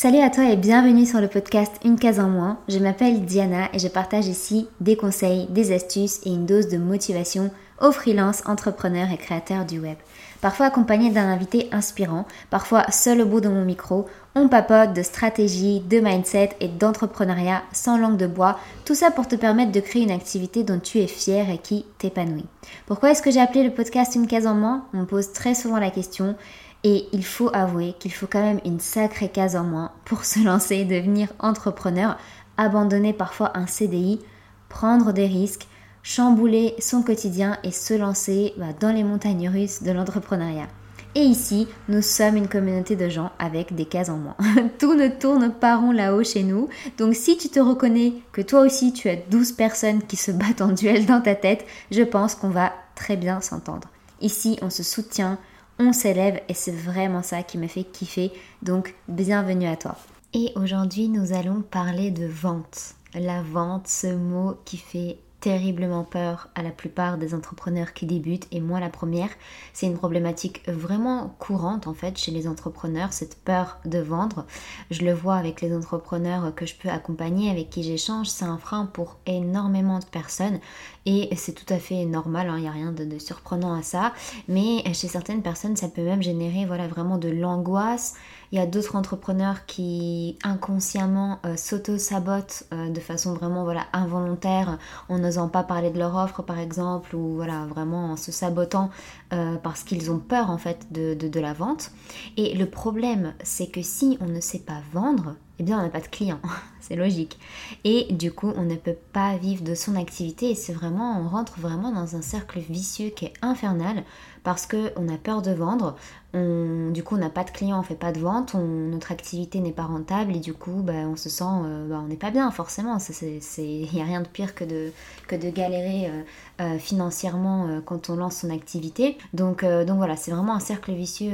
Salut 0.00 0.20
à 0.20 0.30
toi 0.30 0.44
et 0.44 0.54
bienvenue 0.54 1.06
sur 1.06 1.20
le 1.20 1.26
podcast 1.26 1.72
Une 1.84 1.98
case 1.98 2.20
en 2.20 2.28
moins. 2.28 2.60
Je 2.68 2.78
m'appelle 2.78 3.24
Diana 3.24 3.68
et 3.72 3.80
je 3.80 3.88
partage 3.88 4.28
ici 4.28 4.68
des 4.80 4.96
conseils, 4.96 5.48
des 5.48 5.74
astuces 5.74 6.20
et 6.24 6.28
une 6.28 6.46
dose 6.46 6.68
de 6.68 6.78
motivation 6.78 7.50
aux 7.82 7.90
freelances, 7.90 8.44
entrepreneurs 8.46 9.10
et 9.10 9.16
créateurs 9.16 9.64
du 9.64 9.80
web. 9.80 9.96
Parfois 10.40 10.66
accompagné 10.66 11.10
d'un 11.10 11.28
invité 11.28 11.68
inspirant, 11.72 12.26
parfois 12.48 12.88
seul 12.92 13.22
au 13.22 13.26
bout 13.26 13.40
de 13.40 13.48
mon 13.48 13.64
micro, 13.64 14.06
on 14.36 14.46
papote 14.46 14.92
de 14.92 15.02
stratégie, 15.02 15.80
de 15.80 15.98
mindset 15.98 16.50
et 16.60 16.68
d'entrepreneuriat 16.68 17.62
sans 17.72 17.98
langue 17.98 18.16
de 18.16 18.28
bois, 18.28 18.60
tout 18.84 18.94
ça 18.94 19.10
pour 19.10 19.26
te 19.26 19.34
permettre 19.34 19.72
de 19.72 19.80
créer 19.80 20.02
une 20.02 20.12
activité 20.12 20.62
dont 20.62 20.78
tu 20.78 20.98
es 20.98 21.08
fier 21.08 21.50
et 21.50 21.58
qui 21.58 21.84
t'épanouit. 21.98 22.46
Pourquoi 22.86 23.10
est-ce 23.10 23.22
que 23.22 23.32
j'ai 23.32 23.40
appelé 23.40 23.64
le 23.64 23.74
podcast 23.74 24.14
Une 24.14 24.28
case 24.28 24.46
en 24.46 24.54
moins? 24.54 24.84
On 24.94 24.98
me 24.98 25.06
pose 25.06 25.32
très 25.32 25.56
souvent 25.56 25.78
la 25.78 25.90
question 25.90 26.36
et 26.84 27.06
il 27.12 27.24
faut 27.24 27.50
avouer 27.52 27.94
qu'il 27.98 28.12
faut 28.12 28.26
quand 28.26 28.42
même 28.42 28.60
une 28.64 28.80
sacrée 28.80 29.28
case 29.28 29.56
en 29.56 29.64
moins 29.64 29.92
pour 30.04 30.24
se 30.24 30.44
lancer 30.44 30.76
et 30.76 30.84
devenir 30.84 31.28
entrepreneur, 31.38 32.16
abandonner 32.56 33.12
parfois 33.12 33.56
un 33.56 33.66
CDI, 33.66 34.20
prendre 34.68 35.12
des 35.12 35.26
risques, 35.26 35.66
chambouler 36.02 36.74
son 36.78 37.02
quotidien 37.02 37.58
et 37.64 37.72
se 37.72 37.94
lancer 37.94 38.54
bah, 38.56 38.66
dans 38.78 38.94
les 38.94 39.04
montagnes 39.04 39.48
russes 39.48 39.82
de 39.82 39.90
l'entrepreneuriat. 39.90 40.68
Et 41.14 41.22
ici, 41.22 41.66
nous 41.88 42.02
sommes 42.02 42.36
une 42.36 42.48
communauté 42.48 42.94
de 42.94 43.08
gens 43.08 43.32
avec 43.38 43.74
des 43.74 43.86
cases 43.86 44.08
en 44.08 44.18
moins. 44.18 44.36
Tout 44.78 44.94
ne 44.94 45.08
tourne 45.08 45.50
pas 45.52 45.76
rond 45.76 45.90
là-haut 45.90 46.22
chez 46.22 46.44
nous. 46.44 46.68
Donc 46.96 47.14
si 47.14 47.36
tu 47.36 47.48
te 47.48 47.58
reconnais 47.58 48.12
que 48.30 48.42
toi 48.42 48.60
aussi 48.60 48.92
tu 48.92 49.08
as 49.08 49.16
12 49.16 49.52
personnes 49.52 50.02
qui 50.02 50.16
se 50.16 50.30
battent 50.30 50.60
en 50.60 50.72
duel 50.72 51.06
dans 51.06 51.20
ta 51.20 51.34
tête, 51.34 51.66
je 51.90 52.02
pense 52.02 52.34
qu'on 52.34 52.50
va 52.50 52.72
très 52.94 53.16
bien 53.16 53.40
s'entendre. 53.40 53.88
Ici, 54.20 54.58
on 54.62 54.70
se 54.70 54.82
soutient, 54.82 55.38
on 55.78 55.92
s'élève 55.92 56.40
et 56.48 56.54
c'est 56.54 56.72
vraiment 56.72 57.22
ça 57.22 57.42
qui 57.42 57.58
me 57.58 57.66
fait 57.66 57.84
kiffer. 57.84 58.32
Donc 58.62 58.94
bienvenue 59.08 59.68
à 59.68 59.76
toi. 59.76 59.96
Et 60.34 60.52
aujourd'hui 60.56 61.08
nous 61.08 61.32
allons 61.32 61.62
parler 61.62 62.10
de 62.10 62.26
vente. 62.26 62.94
La 63.14 63.42
vente, 63.42 63.88
ce 63.88 64.14
mot 64.14 64.56
qui 64.64 64.76
fait 64.76 65.18
terriblement 65.40 66.02
peur 66.02 66.48
à 66.54 66.62
la 66.62 66.70
plupart 66.70 67.16
des 67.16 67.32
entrepreneurs 67.32 67.92
qui 67.92 68.06
débutent 68.06 68.48
et 68.50 68.60
moi 68.60 68.80
la 68.80 68.88
première. 68.88 69.30
C'est 69.72 69.86
une 69.86 69.96
problématique 69.96 70.68
vraiment 70.68 71.34
courante 71.38 71.86
en 71.86 71.94
fait 71.94 72.18
chez 72.18 72.32
les 72.32 72.48
entrepreneurs, 72.48 73.12
cette 73.12 73.36
peur 73.36 73.78
de 73.84 73.98
vendre. 73.98 74.46
Je 74.90 75.04
le 75.04 75.12
vois 75.12 75.36
avec 75.36 75.60
les 75.60 75.74
entrepreneurs 75.74 76.54
que 76.54 76.66
je 76.66 76.74
peux 76.74 76.88
accompagner, 76.88 77.50
avec 77.50 77.70
qui 77.70 77.82
j'échange, 77.84 78.26
c'est 78.26 78.44
un 78.44 78.58
frein 78.58 78.86
pour 78.86 79.16
énormément 79.26 80.00
de 80.00 80.06
personnes 80.06 80.58
et 81.06 81.34
c'est 81.36 81.52
tout 81.52 81.72
à 81.72 81.78
fait 81.78 82.04
normal, 82.04 82.48
hein. 82.48 82.56
il 82.56 82.62
n'y 82.62 82.68
a 82.68 82.72
rien 82.72 82.92
de, 82.92 83.18
surprenant 83.18 83.74
à 83.74 83.82
ça. 83.82 84.12
Mais 84.46 84.82
chez 84.94 85.08
certaines 85.08 85.42
personnes 85.42 85.76
ça 85.76 85.88
peut 85.88 86.02
même 86.02 86.22
générer 86.22 86.66
voilà, 86.66 86.86
vraiment 86.86 87.18
de 87.18 87.28
l'angoisse. 87.28 88.14
Il 88.50 88.58
y 88.58 88.62
a 88.62 88.66
d'autres 88.66 88.96
entrepreneurs 88.96 89.66
qui 89.66 90.38
inconsciemment 90.42 91.38
euh, 91.44 91.56
s'auto-sabotent 91.56 92.64
euh, 92.72 92.88
de 92.88 93.00
façon 93.00 93.34
vraiment 93.34 93.64
voilà, 93.64 93.86
involontaire 93.92 94.78
en 95.10 95.18
n'osant 95.18 95.48
pas 95.48 95.62
parler 95.62 95.90
de 95.90 95.98
leur 95.98 96.16
offre 96.16 96.42
par 96.42 96.58
exemple 96.58 97.14
ou 97.14 97.34
voilà, 97.34 97.66
vraiment 97.66 98.12
en 98.12 98.16
se 98.16 98.32
sabotant 98.32 98.88
euh, 99.34 99.56
parce 99.56 99.84
qu'ils 99.84 100.10
ont 100.10 100.18
peur 100.18 100.50
en 100.50 100.56
fait 100.56 100.90
de, 100.90 101.14
de 101.14 101.40
la 101.40 101.52
vente. 101.52 101.90
Et 102.36 102.54
le 102.54 102.66
problème 102.66 103.34
c'est 103.42 103.68
que 103.70 103.82
si 103.82 104.16
on 104.20 104.26
ne 104.26 104.40
sait 104.40 104.60
pas 104.60 104.80
vendre, 104.92 105.36
eh 105.58 105.62
bien 105.62 105.78
on 105.78 105.82
n'a 105.82 105.90
pas 105.90 106.00
de 106.00 106.06
clients, 106.06 106.40
c'est 106.88 106.96
logique. 106.96 107.38
Et 107.84 108.06
du 108.12 108.32
coup 108.32 108.52
on 108.56 108.62
ne 108.62 108.76
peut 108.76 108.96
pas 109.12 109.36
vivre 109.36 109.62
de 109.62 109.74
son 109.74 109.96
activité 109.96 110.50
et 110.50 110.54
c'est 110.54 110.72
vraiment, 110.72 111.20
on 111.20 111.28
rentre 111.28 111.58
vraiment 111.58 111.92
dans 111.92 112.16
un 112.16 112.22
cercle 112.22 112.58
vicieux 112.58 113.10
qui 113.10 113.26
est 113.26 113.34
infernal 113.42 114.04
parce 114.44 114.66
qu'on 114.66 115.08
a 115.08 115.16
peur 115.22 115.42
de 115.42 115.50
vendre, 115.50 115.96
du 116.32 117.02
coup 117.02 117.16
on 117.16 117.18
n'a 117.18 117.30
pas 117.30 117.44
de 117.44 117.50
clients, 117.50 117.80
on 117.80 117.82
fait 117.82 117.94
pas 117.94 118.12
de 118.12 118.18
vente, 118.18 118.54
notre 118.54 119.12
activité 119.12 119.60
n'est 119.60 119.72
pas 119.72 119.82
rentable 119.82 120.36
et 120.36 120.40
du 120.40 120.54
coup 120.54 120.82
bah, 120.82 120.92
on 121.06 121.16
se 121.16 121.28
sent, 121.28 121.44
euh, 121.44 121.88
bah, 121.88 122.00
on 122.02 122.08
n'est 122.08 122.16
pas 122.16 122.30
bien 122.30 122.50
forcément, 122.50 122.96
il 122.98 123.88
n'y 123.92 124.00
a 124.00 124.04
rien 124.04 124.22
de 124.22 124.28
pire 124.28 124.54
que 124.54 124.64
de, 124.64 124.92
que 125.26 125.36
de 125.36 125.50
galérer 125.50 126.06
euh, 126.06 126.22
euh, 126.60 126.78
financièrement 126.78 127.80
quand 127.84 128.10
on 128.10 128.16
lance 128.16 128.36
son 128.36 128.50
activité. 128.50 129.18
Donc, 129.34 129.64
donc 129.64 129.96
voilà, 129.96 130.16
c'est 130.16 130.30
vraiment 130.30 130.54
un 130.54 130.60
cercle 130.60 130.92
vicieux 130.92 131.32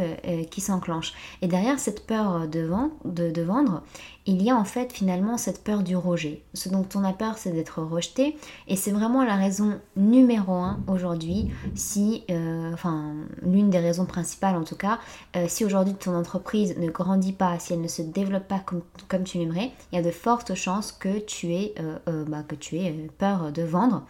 qui 0.51 0.61
s'enclenche. 0.61 1.15
Et 1.43 1.47
derrière 1.47 1.79
cette 1.79 2.07
peur 2.07 2.49
de, 2.49 2.69
de, 3.05 3.31
de 3.31 3.43
vendre, 3.43 3.83
il 4.27 4.43
y 4.43 4.51
a 4.51 4.57
en 4.57 4.65
fait 4.65 4.93
finalement 4.93 5.37
cette 5.37 5.63
peur 5.63 5.83
du 5.83 5.97
rejet. 5.97 6.43
Ce 6.55 6.69
dont 6.69 6.87
on 6.95 7.05
a 7.05 7.13
peur, 7.13 7.39
c'est 7.39 7.53
d'être 7.53 7.83
rejeté. 7.83 8.37
Et 8.69 8.77
c'est 8.77 8.91
vraiment 8.91 9.25
la 9.25 9.37
raison 9.37 9.79
numéro 9.97 10.53
un 10.53 10.81
aujourd'hui, 10.87 11.51
si, 11.75 12.25
enfin, 12.73 13.15
l'une 13.43 13.71
des 13.71 13.79
raisons 13.79 14.07
principales 14.07 14.57
en 14.57 14.65
tout 14.65 14.77
cas, 14.77 14.99
euh, 15.37 15.47
si 15.49 15.65
aujourd'hui 15.65 15.95
ton 15.95 16.15
entreprise 16.15 16.77
ne 16.79 16.91
grandit 16.91 17.33
pas, 17.33 17.59
si 17.59 17.73
elle 17.73 17.81
ne 17.81 17.89
se 17.89 18.03
développe 18.03 18.47
pas 18.49 18.63
comme, 19.09 19.25
tu 19.25 19.39
l'aimerais, 19.39 19.73
il 19.93 19.97
y 19.97 19.99
a 19.99 20.03
de 20.03 20.11
fortes 20.11 20.55
chances 20.55 20.93
que 20.93 21.19
tu 21.19 21.53
aies, 21.53 21.75
euh, 21.79 21.99
euh, 22.09 22.25
bah, 22.25 22.43
que 22.47 22.55
tu 22.55 22.77
aies 22.79 23.09
peur 23.19 23.53
de 23.53 23.63
vendre. 23.63 24.05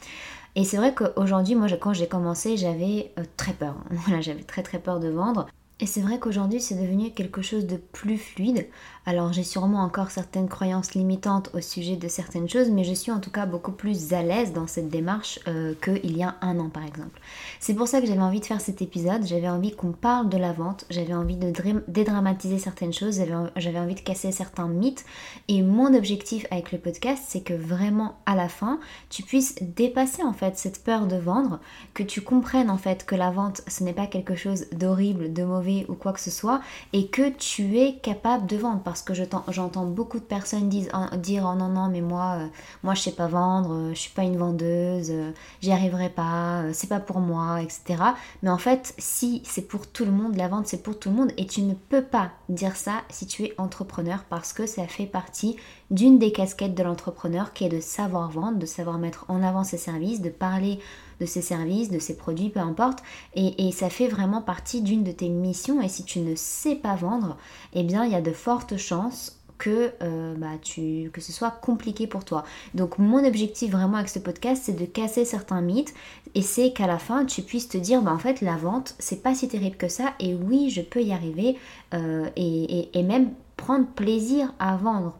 Et 0.56 0.64
c'est 0.64 0.76
vrai 0.76 0.94
qu'aujourd'hui, 0.94 1.54
moi, 1.54 1.68
quand 1.80 1.92
j'ai 1.92 2.06
commencé, 2.06 2.56
j'avais 2.56 3.12
très 3.36 3.52
peur. 3.52 3.76
j'avais 4.20 4.44
très 4.44 4.62
très 4.62 4.78
peur 4.78 5.00
de 5.00 5.08
vendre. 5.08 5.46
Et 5.80 5.86
c'est 5.86 6.00
vrai 6.00 6.20
qu'aujourd'hui, 6.20 6.60
c'est 6.60 6.76
devenu 6.76 7.10
quelque 7.10 7.42
chose 7.42 7.66
de 7.66 7.76
plus 7.76 8.16
fluide. 8.16 8.68
Alors 9.06 9.34
j'ai 9.34 9.42
sûrement 9.42 9.80
encore 9.80 10.10
certaines 10.10 10.48
croyances 10.48 10.94
limitantes 10.94 11.50
au 11.52 11.60
sujet 11.60 11.96
de 11.96 12.08
certaines 12.08 12.48
choses, 12.48 12.70
mais 12.70 12.84
je 12.84 12.94
suis 12.94 13.12
en 13.12 13.20
tout 13.20 13.30
cas 13.30 13.44
beaucoup 13.44 13.72
plus 13.72 14.14
à 14.14 14.22
l'aise 14.22 14.54
dans 14.54 14.66
cette 14.66 14.88
démarche 14.88 15.38
euh, 15.46 15.74
qu'il 15.82 16.16
y 16.16 16.22
a 16.22 16.36
un 16.40 16.58
an 16.58 16.70
par 16.70 16.86
exemple. 16.86 17.20
C'est 17.60 17.74
pour 17.74 17.86
ça 17.86 18.00
que 18.00 18.06
j'avais 18.06 18.22
envie 18.22 18.40
de 18.40 18.46
faire 18.46 18.62
cet 18.62 18.80
épisode, 18.80 19.26
j'avais 19.26 19.48
envie 19.48 19.76
qu'on 19.76 19.92
parle 19.92 20.30
de 20.30 20.38
la 20.38 20.54
vente, 20.54 20.86
j'avais 20.88 21.12
envie 21.12 21.36
de 21.36 21.52
dédramatiser 21.86 22.58
certaines 22.58 22.94
choses, 22.94 23.20
j'avais 23.56 23.78
envie 23.78 23.94
de 23.94 24.00
casser 24.00 24.32
certains 24.32 24.68
mythes, 24.68 25.04
et 25.48 25.60
mon 25.60 25.92
objectif 25.94 26.46
avec 26.50 26.72
le 26.72 26.78
podcast, 26.78 27.24
c'est 27.26 27.42
que 27.42 27.52
vraiment 27.52 28.16
à 28.24 28.34
la 28.34 28.48
fin, 28.48 28.80
tu 29.10 29.22
puisses 29.22 29.56
dépasser 29.60 30.22
en 30.22 30.32
fait 30.32 30.56
cette 30.56 30.82
peur 30.82 31.06
de 31.06 31.16
vendre, 31.16 31.60
que 31.92 32.02
tu 32.02 32.22
comprennes 32.22 32.70
en 32.70 32.78
fait 32.78 33.04
que 33.04 33.14
la 33.14 33.30
vente, 33.30 33.60
ce 33.68 33.84
n'est 33.84 33.92
pas 33.92 34.06
quelque 34.06 34.34
chose 34.34 34.64
d'horrible, 34.72 35.34
de 35.34 35.44
mauvais 35.44 35.84
ou 35.90 35.94
quoi 35.94 36.14
que 36.14 36.20
ce 36.20 36.30
soit, 36.30 36.62
et 36.94 37.08
que 37.08 37.28
tu 37.28 37.78
es 37.78 37.96
capable 37.96 38.46
de 38.46 38.56
vendre 38.56 38.82
que 39.02 39.12
j'entends 39.14 39.84
beaucoup 39.84 40.18
de 40.18 40.24
personnes 40.24 40.68
dire 40.68 40.90
oh 40.92 41.56
non 41.56 41.68
non 41.68 41.88
mais 41.88 42.00
moi 42.00 42.38
euh, 42.38 42.46
moi 42.82 42.94
je 42.94 43.02
sais 43.02 43.12
pas 43.12 43.26
vendre, 43.26 43.72
euh, 43.72 43.94
je 43.94 43.98
suis 43.98 44.10
pas 44.10 44.22
une 44.22 44.36
vendeuse, 44.36 45.10
euh, 45.10 45.32
j'y 45.60 45.72
arriverai 45.72 46.08
pas, 46.08 46.62
c'est 46.72 46.88
pas 46.88 47.00
pour 47.00 47.20
moi, 47.20 47.62
etc. 47.62 48.02
Mais 48.42 48.50
en 48.50 48.58
fait 48.58 48.94
si 48.98 49.42
c'est 49.44 49.68
pour 49.68 49.86
tout 49.86 50.04
le 50.04 50.12
monde, 50.12 50.36
la 50.36 50.48
vente 50.48 50.66
c'est 50.66 50.82
pour 50.82 50.98
tout 50.98 51.10
le 51.10 51.16
monde 51.16 51.32
et 51.36 51.46
tu 51.46 51.62
ne 51.62 51.74
peux 51.74 52.02
pas 52.02 52.30
dire 52.48 52.76
ça 52.76 53.02
si 53.08 53.26
tu 53.26 53.44
es 53.44 53.54
entrepreneur 53.58 54.24
parce 54.28 54.52
que 54.52 54.66
ça 54.66 54.86
fait 54.86 55.06
partie 55.06 55.56
d'une 55.90 56.18
des 56.18 56.32
casquettes 56.32 56.74
de 56.74 56.82
l'entrepreneur 56.82 57.52
qui 57.52 57.64
est 57.64 57.68
de 57.68 57.80
savoir 57.80 58.30
vendre, 58.30 58.58
de 58.58 58.66
savoir 58.66 58.98
mettre 58.98 59.24
en 59.28 59.42
avant 59.42 59.64
ses 59.64 59.78
services, 59.78 60.20
de 60.20 60.30
parler 60.30 60.78
de 61.20 61.26
ses 61.26 61.42
services, 61.42 61.90
de 61.90 61.98
ses 61.98 62.16
produits, 62.16 62.50
peu 62.50 62.60
importe. 62.60 63.00
Et, 63.34 63.72
ça 63.72 63.90
fait 63.90 64.08
vraiment 64.08 64.42
partie 64.42 64.82
d'une 64.82 65.02
de 65.02 65.12
tes 65.12 65.28
missions. 65.28 65.80
Et 65.80 65.88
si 65.88 66.04
tu 66.04 66.20
ne 66.20 66.34
sais 66.34 66.76
pas 66.76 66.94
vendre, 66.94 67.36
eh 67.72 67.82
bien, 67.82 68.04
il 68.04 68.12
y 68.12 68.14
a 68.14 68.20
de 68.20 68.32
fortes 68.32 68.76
chances 68.76 69.40
que, 69.58 69.92
euh, 70.02 70.34
bah, 70.36 70.58
tu, 70.60 71.10
que 71.12 71.20
ce 71.20 71.32
soit 71.32 71.50
compliqué 71.50 72.06
pour 72.06 72.24
toi. 72.24 72.44
Donc 72.74 72.98
mon 72.98 73.24
objectif 73.24 73.70
vraiment 73.70 73.96
avec 73.96 74.08
ce 74.08 74.18
podcast, 74.18 74.62
c'est 74.64 74.78
de 74.78 74.84
casser 74.84 75.24
certains 75.24 75.60
mythes 75.60 75.94
et 76.34 76.42
c'est 76.42 76.72
qu'à 76.72 76.86
la 76.86 76.98
fin, 76.98 77.24
tu 77.24 77.42
puisses 77.42 77.68
te 77.68 77.78
dire, 77.78 78.02
bah, 78.02 78.12
en 78.12 78.18
fait, 78.18 78.40
la 78.40 78.56
vente, 78.56 78.94
c'est 78.98 79.22
pas 79.22 79.34
si 79.34 79.48
terrible 79.48 79.76
que 79.76 79.88
ça 79.88 80.14
et 80.20 80.34
oui, 80.34 80.70
je 80.70 80.82
peux 80.82 81.02
y 81.02 81.12
arriver 81.12 81.56
euh, 81.94 82.28
et, 82.36 82.98
et 82.98 83.02
même 83.02 83.30
prendre 83.56 83.86
plaisir 83.86 84.52
à 84.58 84.76
vendre 84.76 85.16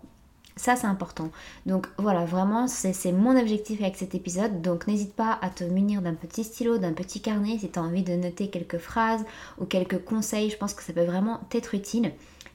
ça, 0.56 0.76
c'est 0.76 0.86
important. 0.86 1.30
Donc 1.66 1.88
voilà, 1.98 2.24
vraiment, 2.24 2.68
c'est 2.68 3.12
mon 3.12 3.36
objectif 3.38 3.80
avec 3.80 3.96
cet 3.96 4.14
épisode. 4.14 4.62
Donc 4.62 4.86
n'hésite 4.86 5.14
pas 5.14 5.38
à 5.42 5.50
te 5.50 5.64
munir 5.64 6.00
d'un 6.00 6.14
petit 6.14 6.44
stylo, 6.44 6.78
d'un 6.78 6.92
petit 6.92 7.20
carnet 7.20 7.58
si 7.58 7.70
tu 7.70 7.78
as 7.78 7.82
envie 7.82 8.04
de 8.04 8.14
noter 8.14 8.48
quelques 8.50 8.78
phrases 8.78 9.24
ou 9.58 9.64
quelques 9.64 10.04
conseils. 10.04 10.50
Je 10.50 10.56
pense 10.56 10.74
que 10.74 10.82
ça 10.82 10.92
peut 10.92 11.04
vraiment 11.04 11.40
t'être 11.50 11.74
utile. 11.74 12.12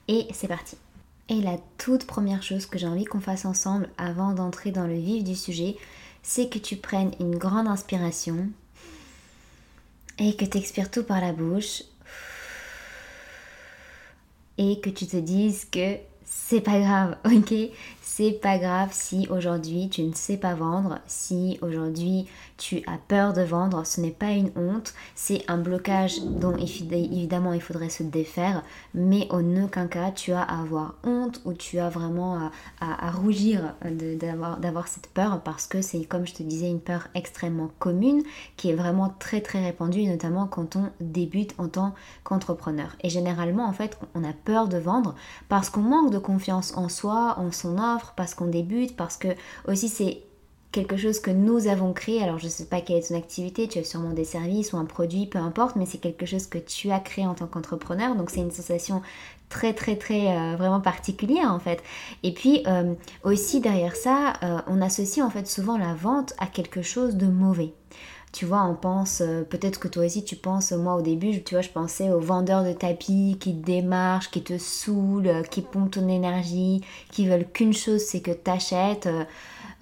Et 0.08 0.26
c'est 0.32 0.48
parti. 0.48 0.76
Et 1.28 1.42
la 1.42 1.58
toute 1.78 2.06
première 2.06 2.42
chose 2.42 2.66
que 2.66 2.78
j'ai 2.78 2.88
envie 2.88 3.04
qu'on 3.04 3.20
fasse 3.20 3.44
ensemble 3.44 3.88
avant 3.98 4.32
d'entrer 4.32 4.70
dans 4.72 4.86
le 4.86 4.98
vif 4.98 5.22
du 5.22 5.36
sujet, 5.36 5.76
c'est 6.22 6.48
que 6.48 6.58
tu 6.58 6.76
prennes 6.76 7.12
une 7.20 7.36
grande 7.36 7.68
inspiration 7.68 8.48
et 10.18 10.36
que 10.36 10.44
tu 10.44 10.58
expires 10.58 10.90
tout 10.90 11.04
par 11.04 11.20
la 11.20 11.32
bouche 11.32 11.82
et 14.58 14.80
que 14.80 14.90
tu 14.90 15.06
te 15.06 15.16
dises 15.16 15.66
que 15.70 15.96
c'est 16.30 16.60
pas 16.60 16.78
grave, 16.80 17.16
ok? 17.24 17.52
C'est 18.12 18.32
pas 18.32 18.58
grave 18.58 18.88
si 18.90 19.28
aujourd'hui 19.30 19.88
tu 19.88 20.02
ne 20.02 20.14
sais 20.14 20.36
pas 20.36 20.54
vendre, 20.54 20.98
si 21.06 21.60
aujourd'hui 21.62 22.26
tu 22.56 22.82
as 22.88 22.98
peur 22.98 23.32
de 23.32 23.42
vendre, 23.42 23.86
ce 23.86 24.00
n'est 24.00 24.10
pas 24.10 24.32
une 24.32 24.50
honte, 24.56 24.94
c'est 25.14 25.44
un 25.48 25.58
blocage 25.58 26.20
dont 26.20 26.56
évidemment 26.56 27.52
il 27.52 27.62
faudrait 27.62 27.88
se 27.88 28.02
défaire, 28.02 28.64
mais 28.94 29.28
en 29.30 29.62
aucun 29.62 29.86
cas 29.86 30.10
tu 30.10 30.32
as 30.32 30.42
à 30.42 30.60
avoir 30.60 30.96
honte 31.04 31.40
ou 31.44 31.52
tu 31.52 31.78
as 31.78 31.88
vraiment 31.88 32.50
à, 32.80 33.10
rougir 33.12 33.76
d'avoir 33.84 34.88
cette 34.88 35.06
peur 35.06 35.40
parce 35.44 35.68
que 35.68 35.80
c'est 35.80 36.04
comme 36.04 36.26
je 36.26 36.34
te 36.34 36.42
disais 36.42 36.68
une 36.68 36.80
peur 36.80 37.06
extrêmement 37.14 37.70
commune 37.78 38.24
qui 38.56 38.70
est 38.70 38.74
vraiment 38.74 39.14
très 39.20 39.40
très 39.40 39.64
répandue, 39.64 40.02
notamment 40.08 40.48
quand 40.48 40.74
on 40.74 40.90
débute 41.00 41.54
en 41.58 41.68
tant 41.68 41.94
qu'entrepreneur. 42.24 42.96
Et 43.04 43.08
généralement 43.08 43.66
en 43.66 43.72
fait 43.72 43.96
on 44.16 44.24
a 44.24 44.32
peur 44.32 44.66
de 44.66 44.78
vendre 44.78 45.14
parce 45.48 45.70
qu'on 45.70 45.80
manque 45.82 46.10
de 46.10 46.18
confiance 46.18 46.76
en 46.76 46.88
soi, 46.88 47.36
en 47.38 47.52
son 47.52 47.78
offre, 47.78 47.99
parce 48.16 48.34
qu'on 48.34 48.46
débute, 48.46 48.96
parce 48.96 49.16
que 49.16 49.28
aussi 49.66 49.88
c'est 49.88 50.22
quelque 50.72 50.96
chose 50.96 51.20
que 51.20 51.30
nous 51.30 51.66
avons 51.66 51.92
créé. 51.92 52.22
Alors 52.22 52.38
je 52.38 52.46
ne 52.46 52.50
sais 52.50 52.66
pas 52.66 52.80
quelle 52.80 52.98
est 52.98 53.08
ton 53.08 53.16
activité, 53.16 53.68
tu 53.68 53.78
as 53.78 53.84
sûrement 53.84 54.12
des 54.12 54.24
services 54.24 54.72
ou 54.72 54.76
un 54.76 54.84
produit, 54.84 55.26
peu 55.26 55.38
importe, 55.38 55.76
mais 55.76 55.86
c'est 55.86 55.98
quelque 55.98 56.26
chose 56.26 56.46
que 56.46 56.58
tu 56.58 56.90
as 56.90 57.00
créé 57.00 57.26
en 57.26 57.34
tant 57.34 57.46
qu'entrepreneur. 57.46 58.14
Donc 58.14 58.30
c'est 58.30 58.40
une 58.40 58.50
sensation 58.50 59.02
très 59.48 59.74
très 59.74 59.96
très 59.96 60.28
euh, 60.28 60.56
vraiment 60.56 60.80
particulière 60.80 61.52
en 61.52 61.58
fait. 61.58 61.82
Et 62.22 62.32
puis 62.32 62.62
euh, 62.66 62.94
aussi 63.24 63.60
derrière 63.60 63.96
ça, 63.96 64.34
euh, 64.42 64.58
on 64.66 64.80
associe 64.80 65.24
en 65.24 65.30
fait 65.30 65.46
souvent 65.46 65.76
la 65.76 65.94
vente 65.94 66.34
à 66.38 66.46
quelque 66.46 66.82
chose 66.82 67.16
de 67.16 67.26
mauvais. 67.26 67.72
Tu 68.32 68.46
vois, 68.46 68.62
on 68.64 68.74
pense, 68.74 69.22
peut-être 69.50 69.80
que 69.80 69.88
toi 69.88 70.04
aussi 70.04 70.24
tu 70.24 70.36
penses, 70.36 70.70
moi 70.70 70.94
au 70.94 71.02
début, 71.02 71.42
tu 71.42 71.54
vois, 71.54 71.62
je 71.62 71.68
pensais 71.68 72.10
aux 72.10 72.20
vendeurs 72.20 72.62
de 72.62 72.72
tapis 72.72 73.36
qui 73.40 73.52
démarchent, 73.52 74.30
qui 74.30 74.42
te 74.42 74.56
saoulent, 74.56 75.42
qui 75.50 75.62
pompent 75.62 75.90
ton 75.90 76.08
énergie, 76.08 76.80
qui 77.10 77.26
veulent 77.26 77.46
qu'une 77.52 77.72
chose, 77.72 78.02
c'est 78.02 78.20
que 78.20 78.30
tu 78.30 78.50
achètes. 78.50 79.08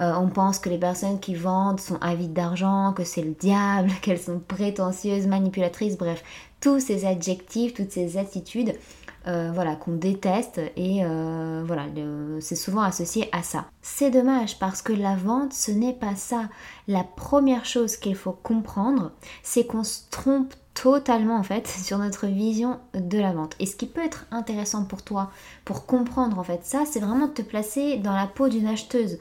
Euh, 0.00 0.12
on 0.16 0.28
pense 0.28 0.60
que 0.60 0.68
les 0.68 0.78
personnes 0.78 1.18
qui 1.18 1.34
vendent 1.34 1.80
sont 1.80 1.98
avides 2.00 2.32
d'argent, 2.32 2.92
que 2.92 3.04
c'est 3.04 3.22
le 3.22 3.32
diable, 3.32 3.90
qu'elles 4.02 4.20
sont 4.20 4.38
prétentieuses, 4.38 5.26
manipulatrices, 5.26 5.98
bref, 5.98 6.22
tous 6.60 6.80
ces 6.80 7.04
adjectifs, 7.04 7.74
toutes 7.74 7.90
ces 7.90 8.16
attitudes. 8.16 8.74
Euh, 9.28 9.50
voilà, 9.52 9.76
qu'on 9.76 9.92
déteste 9.92 10.58
et 10.76 11.04
euh, 11.04 11.62
voilà, 11.66 11.84
c'est 12.40 12.56
souvent 12.56 12.80
associé 12.80 13.28
à 13.32 13.42
ça. 13.42 13.66
C'est 13.82 14.10
dommage 14.10 14.58
parce 14.58 14.80
que 14.80 14.94
la 14.94 15.16
vente, 15.16 15.52
ce 15.52 15.70
n'est 15.70 15.92
pas 15.92 16.16
ça. 16.16 16.48
La 16.86 17.04
première 17.04 17.66
chose 17.66 17.98
qu'il 17.98 18.14
faut 18.14 18.32
comprendre, 18.32 19.12
c'est 19.42 19.66
qu'on 19.66 19.84
se 19.84 20.00
trompe 20.10 20.54
totalement 20.72 21.36
en 21.36 21.42
fait 21.42 21.66
sur 21.84 21.98
notre 21.98 22.26
vision 22.26 22.80
de 22.94 23.18
la 23.18 23.32
vente. 23.32 23.54
Et 23.58 23.66
ce 23.66 23.76
qui 23.76 23.84
peut 23.84 24.02
être 24.02 24.24
intéressant 24.30 24.84
pour 24.84 25.02
toi, 25.02 25.30
pour 25.66 25.84
comprendre 25.84 26.38
en 26.38 26.44
fait 26.44 26.64
ça, 26.64 26.84
c'est 26.90 27.00
vraiment 27.00 27.26
de 27.26 27.32
te 27.32 27.42
placer 27.42 27.98
dans 27.98 28.14
la 28.14 28.28
peau 28.28 28.48
d'une 28.48 28.66
acheteuse. 28.66 29.18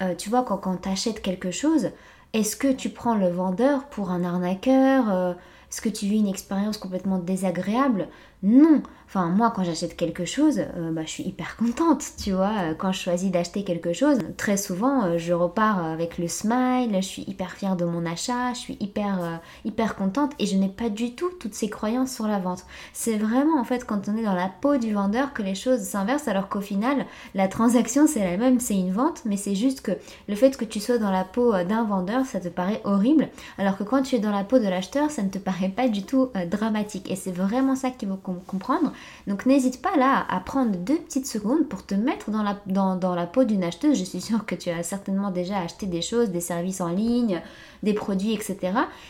Euh, 0.00 0.16
tu 0.16 0.30
vois, 0.30 0.42
quand, 0.42 0.58
quand 0.58 0.82
tu 0.82 0.88
achètes 0.88 1.22
quelque 1.22 1.52
chose, 1.52 1.90
est-ce 2.32 2.56
que 2.56 2.72
tu 2.72 2.88
prends 2.88 3.14
le 3.14 3.28
vendeur 3.28 3.84
pour 3.84 4.10
un 4.10 4.24
arnaqueur 4.24 5.36
Est-ce 5.70 5.80
que 5.80 5.88
tu 5.88 6.06
vis 6.06 6.18
une 6.18 6.26
expérience 6.26 6.78
complètement 6.78 7.18
désagréable? 7.18 8.08
Non. 8.44 8.82
Enfin, 9.06 9.28
moi, 9.28 9.52
quand 9.54 9.62
j'achète 9.62 9.96
quelque 9.96 10.24
chose, 10.24 10.58
euh, 10.58 10.90
bah, 10.90 11.02
je 11.04 11.10
suis 11.10 11.22
hyper 11.22 11.56
contente, 11.56 12.02
tu 12.22 12.32
vois. 12.32 12.52
Euh, 12.58 12.74
quand 12.74 12.90
je 12.90 13.00
choisis 13.00 13.30
d'acheter 13.30 13.62
quelque 13.62 13.92
chose, 13.92 14.18
très 14.36 14.56
souvent, 14.56 15.04
euh, 15.04 15.18
je 15.18 15.32
repars 15.32 15.84
avec 15.84 16.18
le 16.18 16.26
smile, 16.26 16.90
je 16.94 17.06
suis 17.06 17.22
hyper 17.22 17.52
fière 17.52 17.76
de 17.76 17.84
mon 17.84 18.04
achat, 18.06 18.52
je 18.54 18.58
suis 18.58 18.76
hyper, 18.80 19.40
hyper 19.64 19.94
contente 19.94 20.32
et 20.38 20.46
je 20.46 20.56
n'ai 20.56 20.68
pas 20.68 20.88
du 20.88 21.14
tout 21.14 21.30
toutes 21.38 21.54
ces 21.54 21.70
croyances 21.70 22.12
sur 22.12 22.26
la 22.26 22.38
vente. 22.38 22.64
C'est 22.92 23.16
vraiment, 23.16 23.60
en 23.60 23.64
fait, 23.64 23.86
quand 23.86 24.08
on 24.08 24.16
est 24.16 24.24
dans 24.24 24.34
la 24.34 24.50
peau 24.60 24.76
du 24.78 24.92
vendeur 24.92 25.32
que 25.32 25.42
les 25.42 25.54
choses 25.54 25.80
s'inversent, 25.80 26.28
alors 26.28 26.48
qu'au 26.48 26.60
final, 26.60 27.06
la 27.34 27.46
transaction, 27.46 28.06
c'est 28.06 28.24
la 28.24 28.36
même, 28.36 28.58
c'est 28.58 28.74
une 28.76 28.92
vente, 28.92 29.22
mais 29.24 29.36
c'est 29.36 29.54
juste 29.54 29.80
que 29.80 29.92
le 30.28 30.34
fait 30.34 30.56
que 30.56 30.64
tu 30.64 30.80
sois 30.80 30.98
dans 30.98 31.12
la 31.12 31.24
peau 31.24 31.52
d'un 31.62 31.84
vendeur, 31.84 32.26
ça 32.26 32.40
te 32.40 32.48
paraît 32.48 32.80
horrible, 32.84 33.28
alors 33.58 33.78
que 33.78 33.84
quand 33.84 34.02
tu 34.02 34.16
es 34.16 34.18
dans 34.18 34.32
la 34.32 34.44
peau 34.44 34.58
de 34.58 34.68
l'acheteur, 34.68 35.10
ça 35.10 35.22
ne 35.22 35.28
te 35.28 35.38
paraît 35.38 35.68
pas 35.68 35.88
du 35.88 36.02
tout 36.04 36.30
dramatique. 36.50 37.10
Et 37.10 37.16
c'est 37.16 37.32
vraiment 37.32 37.76
ça 37.76 37.90
qu'il 37.90 38.08
faut 38.08 38.33
comprendre 38.46 38.92
donc 39.26 39.46
n'hésite 39.46 39.80
pas 39.80 39.96
là 39.96 40.24
à 40.28 40.40
prendre 40.40 40.76
deux 40.76 40.96
petites 40.96 41.26
secondes 41.26 41.66
pour 41.68 41.84
te 41.84 41.94
mettre 41.94 42.30
dans 42.30 43.14
la, 43.14 43.26
peau 43.26 43.44
d'une 43.44 43.64
acheteuse. 43.64 43.98
Je 43.98 44.04
suis 44.04 44.20
sûre 44.20 44.44
que 44.46 44.54
tu 44.54 44.70
as 44.70 44.82
certainement 44.82 45.30
déjà 45.30 45.58
acheté 45.58 45.86
des 45.86 46.02
choses, 46.02 46.30
des 46.30 46.40
services 46.40 46.80
en 46.80 46.88
ligne, 46.88 47.40
des 47.82 47.94
produits, 47.94 48.34
etc. 48.34 48.58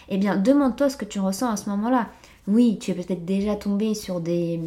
Eh 0.09 0.19
bien, 0.19 0.37
demande-toi 0.37 0.89
ce 0.89 0.97
que 0.97 1.05
tu 1.05 1.21
ressens 1.21 1.51
à 1.51 1.57
ce 1.57 1.69
moment-là. 1.71 2.09
Oui, 2.47 2.79
tu 2.81 2.91
es 2.91 2.95
peut-être 2.95 3.25
déjà 3.25 3.57
tombé 3.57 3.95
sur 3.95 4.21
des 4.21 4.61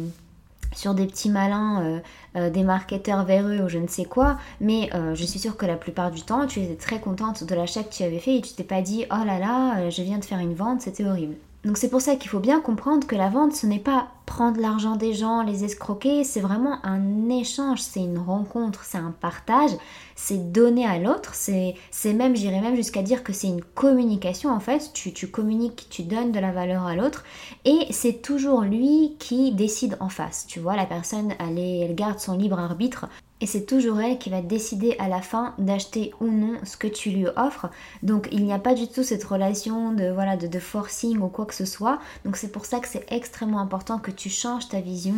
sur 0.74 0.92
des 0.92 1.06
petits 1.06 1.30
malins, 1.30 1.82
euh, 1.82 1.98
euh, 2.36 2.50
des 2.50 2.62
marketeurs 2.62 3.24
véreux 3.24 3.62
ou 3.64 3.68
je 3.70 3.78
ne 3.78 3.86
sais 3.86 4.04
quoi, 4.04 4.36
mais 4.60 4.90
euh, 4.94 5.14
je 5.14 5.24
suis 5.24 5.38
sûre 5.38 5.56
que 5.56 5.64
la 5.64 5.76
plupart 5.76 6.10
du 6.10 6.20
temps, 6.20 6.46
tu 6.46 6.60
étais 6.60 6.76
très 6.76 7.00
contente 7.00 7.42
de 7.42 7.54
l'achat 7.54 7.82
que 7.82 7.92
tu 7.92 8.02
avais 8.02 8.18
fait 8.18 8.36
et 8.36 8.42
tu 8.42 8.52
t'es 8.52 8.64
pas 8.64 8.82
dit 8.82 9.06
oh 9.10 9.24
là 9.24 9.38
là, 9.38 9.88
je 9.88 10.02
viens 10.02 10.18
de 10.18 10.24
faire 10.26 10.38
une 10.38 10.54
vente, 10.54 10.82
c'était 10.82 11.06
horrible. 11.06 11.36
Donc 11.64 11.78
c'est 11.78 11.88
pour 11.88 12.02
ça 12.02 12.16
qu'il 12.16 12.28
faut 12.28 12.38
bien 12.38 12.60
comprendre 12.60 13.06
que 13.06 13.16
la 13.16 13.30
vente, 13.30 13.54
ce 13.54 13.66
n'est 13.66 13.78
pas 13.78 14.08
prendre 14.28 14.60
l'argent 14.60 14.94
des 14.94 15.14
gens, 15.14 15.42
les 15.42 15.64
escroquer, 15.64 16.22
c'est 16.22 16.40
vraiment 16.40 16.84
un 16.84 17.30
échange, 17.30 17.80
c'est 17.80 18.00
une 18.00 18.18
rencontre, 18.18 18.84
c'est 18.84 18.98
un 18.98 19.14
partage, 19.18 19.70
c'est 20.16 20.52
donner 20.52 20.84
à 20.84 20.98
l'autre, 20.98 21.34
c'est 21.34 21.74
même, 22.04 22.36
j'irais 22.36 22.60
même 22.60 22.76
jusqu'à 22.76 23.02
dire 23.02 23.24
que 23.24 23.32
c'est 23.32 23.48
une 23.48 23.64
communication 23.64 24.50
en 24.50 24.60
fait, 24.60 24.90
tu, 24.92 25.14
tu 25.14 25.28
communiques, 25.28 25.86
tu 25.88 26.02
donnes 26.02 26.30
de 26.30 26.38
la 26.38 26.52
valeur 26.52 26.86
à 26.86 26.94
l'autre, 26.94 27.24
et 27.64 27.86
c'est 27.90 28.20
toujours 28.20 28.60
lui 28.60 29.16
qui 29.18 29.50
décide 29.52 29.96
en 29.98 30.10
face, 30.10 30.46
tu 30.46 30.60
vois, 30.60 30.76
la 30.76 30.86
personne, 30.86 31.32
elle, 31.40 31.58
elle 31.58 31.94
garde 31.94 32.20
son 32.20 32.36
libre 32.36 32.58
arbitre, 32.58 33.08
et 33.40 33.46
c'est 33.46 33.66
toujours 33.66 34.00
elle 34.00 34.18
qui 34.18 34.30
va 34.30 34.42
décider 34.42 34.96
à 34.98 35.08
la 35.08 35.22
fin 35.22 35.54
d'acheter 35.58 36.12
ou 36.20 36.26
non 36.26 36.58
ce 36.64 36.76
que 36.76 36.88
tu 36.88 37.10
lui 37.10 37.26
offres. 37.36 37.70
Donc 38.02 38.28
il 38.32 38.44
n'y 38.44 38.52
a 38.52 38.58
pas 38.58 38.74
du 38.74 38.88
tout 38.88 39.04
cette 39.04 39.22
relation 39.22 39.92
de 39.92 40.10
voilà 40.10 40.36
de, 40.36 40.58
forcing 40.58 41.18
ou 41.18 41.28
quoi 41.28 41.46
que 41.46 41.54
ce 41.54 41.64
soit. 41.64 42.00
Donc 42.24 42.36
c'est 42.36 42.50
pour 42.50 42.64
ça 42.64 42.80
que 42.80 42.88
c'est 42.88 43.06
extrêmement 43.12 43.60
important 43.60 43.98
que 43.98 44.10
tu 44.18 44.28
changes 44.28 44.68
ta 44.68 44.80
vision 44.80 45.14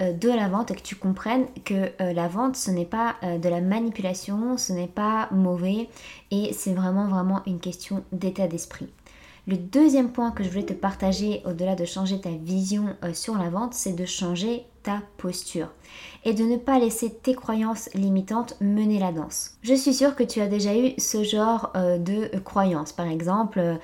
euh, 0.00 0.12
de 0.12 0.28
la 0.28 0.48
vente 0.48 0.70
et 0.70 0.74
que 0.74 0.80
tu 0.80 0.94
comprennes 0.94 1.46
que 1.64 1.90
euh, 2.00 2.12
la 2.12 2.28
vente 2.28 2.56
ce 2.56 2.70
n'est 2.70 2.84
pas 2.84 3.16
euh, 3.22 3.36
de 3.36 3.48
la 3.48 3.60
manipulation, 3.60 4.56
ce 4.56 4.72
n'est 4.72 4.86
pas 4.86 5.28
mauvais 5.32 5.88
et 6.30 6.52
c'est 6.52 6.72
vraiment 6.72 7.08
vraiment 7.08 7.42
une 7.46 7.58
question 7.58 8.04
d'état 8.12 8.46
d'esprit. 8.46 8.88
Le 9.46 9.56
deuxième 9.56 10.10
point 10.10 10.30
que 10.30 10.42
je 10.42 10.48
voulais 10.48 10.64
te 10.64 10.72
partager 10.72 11.42
au-delà 11.44 11.74
de 11.74 11.84
changer 11.84 12.18
ta 12.18 12.30
vision 12.30 12.96
sur 13.12 13.36
la 13.36 13.50
vente, 13.50 13.74
c'est 13.74 13.92
de 13.92 14.06
changer 14.06 14.64
ta 14.82 15.02
posture 15.18 15.68
et 16.24 16.32
de 16.32 16.44
ne 16.44 16.56
pas 16.56 16.78
laisser 16.78 17.12
tes 17.12 17.34
croyances 17.34 17.90
limitantes 17.92 18.56
mener 18.62 18.98
la 18.98 19.12
danse. 19.12 19.58
Je 19.60 19.74
suis 19.74 19.92
sûre 19.92 20.16
que 20.16 20.22
tu 20.22 20.40
as 20.40 20.46
déjà 20.46 20.74
eu 20.74 20.94
ce 20.96 21.24
genre 21.24 21.72
de 21.74 22.38
croyances. 22.38 22.92
Par 22.92 23.06
exemple, 23.06 23.78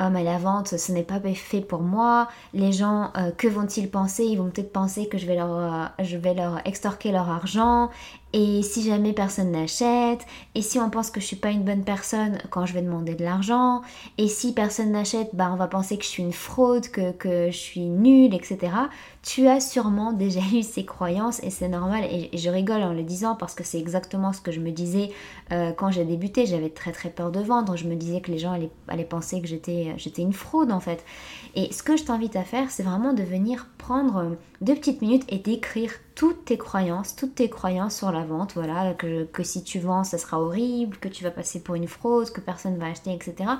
euh, 0.00 0.04
oh 0.06 0.10
mais 0.10 0.24
la 0.24 0.38
vente 0.38 0.76
ce 0.76 0.92
n'est 0.92 1.02
pas 1.02 1.20
fait 1.34 1.60
pour 1.60 1.80
moi, 1.80 2.28
les 2.52 2.72
gens 2.72 3.10
euh, 3.16 3.30
que 3.30 3.48
vont-ils 3.48 3.90
penser? 3.90 4.24
Ils 4.24 4.36
vont 4.36 4.50
peut-être 4.50 4.72
penser 4.72 5.08
que 5.08 5.18
je 5.18 5.26
vais 5.26 5.36
leur, 5.36 5.90
je 6.00 6.16
vais 6.16 6.34
leur 6.34 6.66
extorquer 6.66 7.12
leur 7.12 7.30
argent 7.30 7.90
et 8.32 8.62
si 8.62 8.82
jamais 8.82 9.12
personne 9.12 9.52
n'achète, 9.52 10.26
et 10.54 10.60
si 10.60 10.78
on 10.78 10.90
pense 10.90 11.10
que 11.10 11.20
je 11.20 11.26
suis 11.26 11.36
pas 11.36 11.50
une 11.50 11.62
bonne 11.62 11.84
personne 11.84 12.38
quand 12.50 12.66
je 12.66 12.74
vais 12.74 12.82
demander 12.82 13.14
de 13.14 13.24
l'argent, 13.24 13.82
et 14.18 14.28
si 14.28 14.52
personne 14.52 14.92
n'achète, 14.92 15.30
bah 15.32 15.48
on 15.52 15.56
va 15.56 15.68
penser 15.68 15.96
que 15.96 16.04
je 16.04 16.08
suis 16.08 16.22
une 16.22 16.32
fraude, 16.32 16.88
que, 16.88 17.12
que 17.12 17.50
je 17.50 17.56
suis 17.56 17.86
nulle, 17.86 18.34
etc. 18.34 18.72
Tu 19.22 19.46
as 19.46 19.60
sûrement 19.60 20.12
déjà 20.12 20.40
eu 20.52 20.62
ces 20.62 20.84
croyances 20.84 21.42
et 21.42 21.50
c'est 21.50 21.68
normal 21.68 22.04
et, 22.04 22.36
je 22.36 22.50
rigole 22.50 22.82
en 22.82 22.92
le 22.92 23.02
disant 23.04 23.36
parce 23.36 23.54
que 23.54 23.64
c'est 23.64 23.78
exactement 23.78 24.32
ce 24.32 24.40
que 24.40 24.52
je 24.52 24.60
me 24.60 24.70
disais 24.70 25.10
euh, 25.52 25.72
quand 25.72 25.90
j'ai 25.90 26.04
débuté. 26.04 26.46
J'avais 26.46 26.70
très 26.70 26.92
très 26.92 27.10
peur 27.10 27.30
de 27.30 27.40
vendre. 27.40 27.76
Je 27.76 27.86
me 27.86 27.94
disais 27.94 28.20
que 28.20 28.30
les 28.30 28.38
gens 28.38 28.52
allaient, 28.52 28.70
allaient 28.88 29.04
penser 29.04 29.40
que 29.40 29.46
j'étais, 29.46 29.94
j'étais 29.96 30.22
une 30.22 30.32
fraude 30.32 30.72
en 30.72 30.80
fait. 30.80 31.04
Et 31.54 31.72
ce 31.72 31.82
que 31.82 31.96
je 31.96 32.04
t'invite 32.04 32.36
à 32.36 32.44
faire, 32.44 32.70
c'est 32.70 32.82
vraiment 32.82 33.14
de 33.14 33.22
venir 33.22 33.68
prendre 33.78 34.36
deux 34.60 34.74
petites 34.74 35.00
minutes 35.00 35.24
et 35.28 35.38
d'écrire 35.38 35.92
toutes 36.16 36.46
tes 36.46 36.56
croyances, 36.56 37.14
toutes 37.14 37.36
tes 37.36 37.50
croyances 37.50 37.94
sur 37.94 38.10
la 38.10 38.24
vente, 38.24 38.54
voilà, 38.54 38.94
que, 38.94 39.42
si 39.42 39.62
tu 39.62 39.78
vends, 39.78 40.02
ça 40.02 40.18
sera 40.18 40.40
horrible, 40.40 40.96
que 40.96 41.08
tu 41.08 41.22
vas 41.22 41.30
passer 41.30 41.62
pour 41.62 41.76
une 41.76 41.86
fraude, 41.86 42.30
que 42.30 42.40
personne 42.40 42.78
va 42.78 42.86
acheter, 42.86 43.12
etc. 43.12 43.50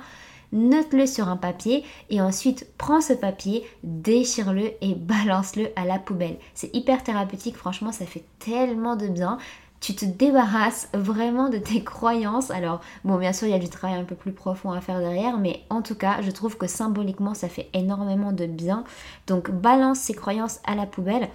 Note-le 0.51 1.05
sur 1.05 1.27
un 1.29 1.37
papier 1.37 1.85
et 2.09 2.19
ensuite 2.19 2.67
prends 2.77 2.99
ce 2.99 3.13
papier, 3.13 3.63
déchire-le 3.83 4.71
et 4.81 4.95
balance-le 4.95 5.67
à 5.75 5.85
la 5.85 5.99
poubelle. 5.99 6.37
C'est 6.55 6.75
hyper 6.75 7.03
thérapeutique, 7.03 7.55
franchement, 7.55 7.91
ça 7.91 8.05
fait 8.05 8.25
tellement 8.39 8.95
de 8.95 9.07
bien 9.07 9.37
tu 9.79 9.93
te 9.93 10.05
débarrasses 10.05 10.89
vraiment 10.93 11.49
de 11.49 11.59
tes 11.59 11.83
croyances. 11.83 12.49
Alors, 12.49 12.81
bon, 13.03 13.17
bien 13.17 13.31
sûr, 13.31 13.47
il 13.47 13.51
y 13.51 13.53
a 13.53 13.59
du 13.59 13.69
travail 13.69 13.99
un 13.99 14.05
peu 14.05 14.15
plus 14.15 14.31
profond 14.31 14.71
à 14.71 14.81
faire 14.81 14.99
derrière, 14.99 15.37
mais 15.37 15.61
en 15.69 15.83
tout 15.83 15.93
cas, 15.93 16.21
je 16.23 16.31
trouve 16.31 16.57
que 16.57 16.65
symboliquement, 16.65 17.35
ça 17.35 17.47
fait 17.47 17.69
énormément 17.73 18.31
de 18.31 18.47
bien. 18.47 18.83
Donc, 19.27 19.51
balance 19.51 19.99
ces 19.99 20.15
croyances 20.15 20.59
à 20.65 20.73
la 20.73 20.87
poubelle. 20.87 21.29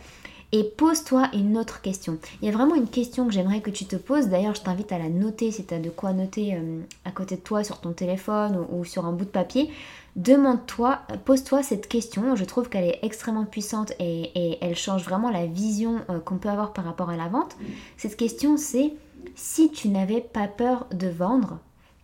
Et 0.54 0.64
pose-toi 0.64 1.30
une 1.32 1.56
autre 1.56 1.80
question. 1.80 2.18
Il 2.40 2.46
y 2.46 2.48
a 2.48 2.52
vraiment 2.52 2.74
une 2.74 2.88
question 2.88 3.26
que 3.26 3.32
j'aimerais 3.32 3.62
que 3.62 3.70
tu 3.70 3.86
te 3.86 3.96
poses. 3.96 4.28
D'ailleurs, 4.28 4.54
je 4.54 4.60
t'invite 4.60 4.92
à 4.92 4.98
la 4.98 5.08
noter 5.08 5.50
si 5.50 5.64
tu 5.64 5.72
as 5.72 5.78
de 5.78 5.88
quoi 5.88 6.12
noter 6.12 6.54
euh, 6.54 6.80
à 7.06 7.10
côté 7.10 7.36
de 7.36 7.40
toi 7.40 7.64
sur 7.64 7.80
ton 7.80 7.92
téléphone 7.92 8.66
ou 8.70 8.84
sur 8.84 9.06
un 9.06 9.12
bout 9.12 9.24
de 9.24 9.30
papier 9.30 9.70
demande-toi, 10.16 11.00
pose-toi 11.24 11.62
cette 11.62 11.88
question. 11.88 12.36
Je 12.36 12.44
trouve 12.44 12.68
qu'elle 12.68 12.84
est 12.84 12.98
extrêmement 13.02 13.44
puissante 13.44 13.92
et, 13.98 14.58
elle 14.60 14.76
change 14.76 15.04
vraiment 15.04 15.30
la 15.30 15.46
vision 15.46 16.00
euh, 16.10 16.20
qu'on 16.20 16.36
peut 16.36 16.48
avoir 16.48 16.72
par 16.72 16.84
rapport 16.84 17.10
à 17.10 17.16
la 17.16 17.28
vente. 17.28 17.56
Cette 17.96 18.16
question, 18.16 18.56
c'est 18.56 18.92
si 19.34 19.70
tu 19.70 19.88
n'avais 19.88 20.20
pas 20.20 20.48
peur 20.48 20.86
de 20.92 21.08
vendre, 21.08 21.58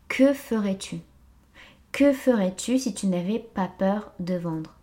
que 0.08 0.32
ferais-tu? 0.32 1.00
Que 1.92 2.12
ferais-tu 2.12 2.78
si 2.78 2.94
tu 2.94 3.06
n'avais 3.06 3.38
pas 3.38 3.68
peur 3.78 4.12
de 4.20 4.34
vendre? 4.34 4.77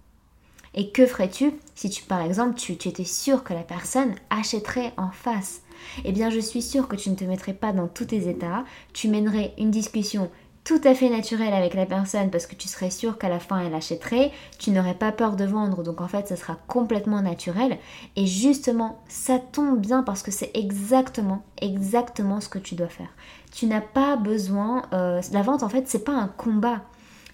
Et 0.76 0.90
que 0.92 1.06
ferais-tu 1.06 1.54
si 1.74 1.90
tu, 1.90 2.04
par 2.04 2.22
exemple, 2.22 2.56
tu, 2.56 2.74
étais 2.74 3.06
sûr 3.06 3.44
que 3.44 3.54
la 3.54 3.64
personne 3.64 4.14
achèterait 4.30 4.94
en 4.98 5.10
face? 5.10 5.62
Eh 6.04 6.12
bien, 6.12 6.30
je 6.30 6.40
suis 6.40 6.62
sûre 6.62 6.88
que 6.88 6.96
tu 6.96 7.10
ne 7.10 7.16
te 7.16 7.24
mettrais 7.24 7.54
pas 7.54 7.72
dans 7.72 7.88
tous 7.88 8.06
tes 8.06 8.30
états. 8.30 8.66
Tu 8.94 9.08
mènerais 9.08 9.54
une 9.58 9.72
discussion 9.72 10.30
tout 10.66 10.82
à 10.84 10.96
fait 10.96 11.10
naturel 11.10 11.54
avec 11.54 11.76
la 11.76 11.86
personne 11.86 12.32
parce 12.32 12.48
que 12.48 12.56
tu 12.56 12.68
serais 12.68 12.90
sûr 12.90 13.20
qu'à 13.20 13.30
la 13.30 13.40
fin 13.40 13.60
elle 13.60 13.76
achèterait, 13.76 14.32
tu 14.58 14.72
n'aurais 14.72 14.96
pas 14.96 15.12
peur 15.12 15.36
de 15.36 15.46
vendre, 15.46 15.84
donc 15.84 16.02
en 16.02 16.08
fait 16.08 16.28
ça 16.28 16.36
sera 16.36 16.58
complètement 16.68 17.22
naturel. 17.22 17.78
Et 18.16 18.26
justement, 18.26 19.00
ça 19.08 19.38
tombe 19.38 19.80
bien 19.80 20.02
parce 20.02 20.24
que 20.24 20.32
c'est 20.32 20.50
exactement, 20.56 21.44
exactement 21.62 22.42
ce 22.42 22.50
que 22.50 22.58
tu 22.58 22.74
dois 22.74 22.88
faire. 22.88 23.10
Tu 23.54 23.68
n'as 23.68 23.80
pas 23.80 24.16
besoin, 24.16 24.82
euh, 24.92 25.22
la 25.32 25.44
vente 25.44 25.62
en 25.62 25.70
fait 25.70 25.88
c'est 25.88 26.04
pas 26.04 26.16
un 26.16 26.28
combat, 26.28 26.82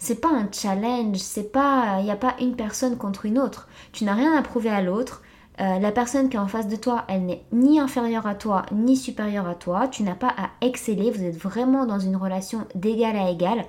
c'est 0.02 0.20
pas 0.20 0.32
un 0.32 0.50
challenge, 0.52 1.18
c'est 1.18 1.52
pas, 1.52 1.98
il 2.00 2.06
n'y 2.06 2.12
a 2.12 2.16
pas 2.16 2.36
une 2.42 2.56
personne 2.56 2.98
contre 2.98 3.28
une 3.28 3.38
autre. 3.38 3.68
Tu 3.92 4.04
n'as 4.04 4.16
rien 4.16 4.36
à 4.36 4.42
prouver 4.42 4.72
à 4.72 4.82
l'autre. 4.82 5.22
Euh, 5.60 5.78
la 5.78 5.92
personne 5.92 6.28
qui 6.28 6.38
est 6.38 6.40
en 6.40 6.48
face 6.48 6.68
de 6.68 6.76
toi, 6.76 7.06
elle 7.08 7.28
n'est 7.28 7.44
ni 7.52 7.80
inférieure 7.80 8.26
à 8.26 8.34
toi, 8.34 8.66
ni 8.72 8.98
supérieure 8.98 9.48
à 9.48 9.54
toi. 9.54 9.88
Tu 9.88 10.02
n'as 10.02 10.16
pas 10.16 10.34
à 10.36 10.50
exceller, 10.62 11.12
vous 11.12 11.24
êtes 11.24 11.38
vraiment 11.38 11.86
dans 11.86 12.00
une 12.00 12.16
relation 12.16 12.66
d'égal 12.74 13.16
à 13.16 13.30
égal. 13.30 13.64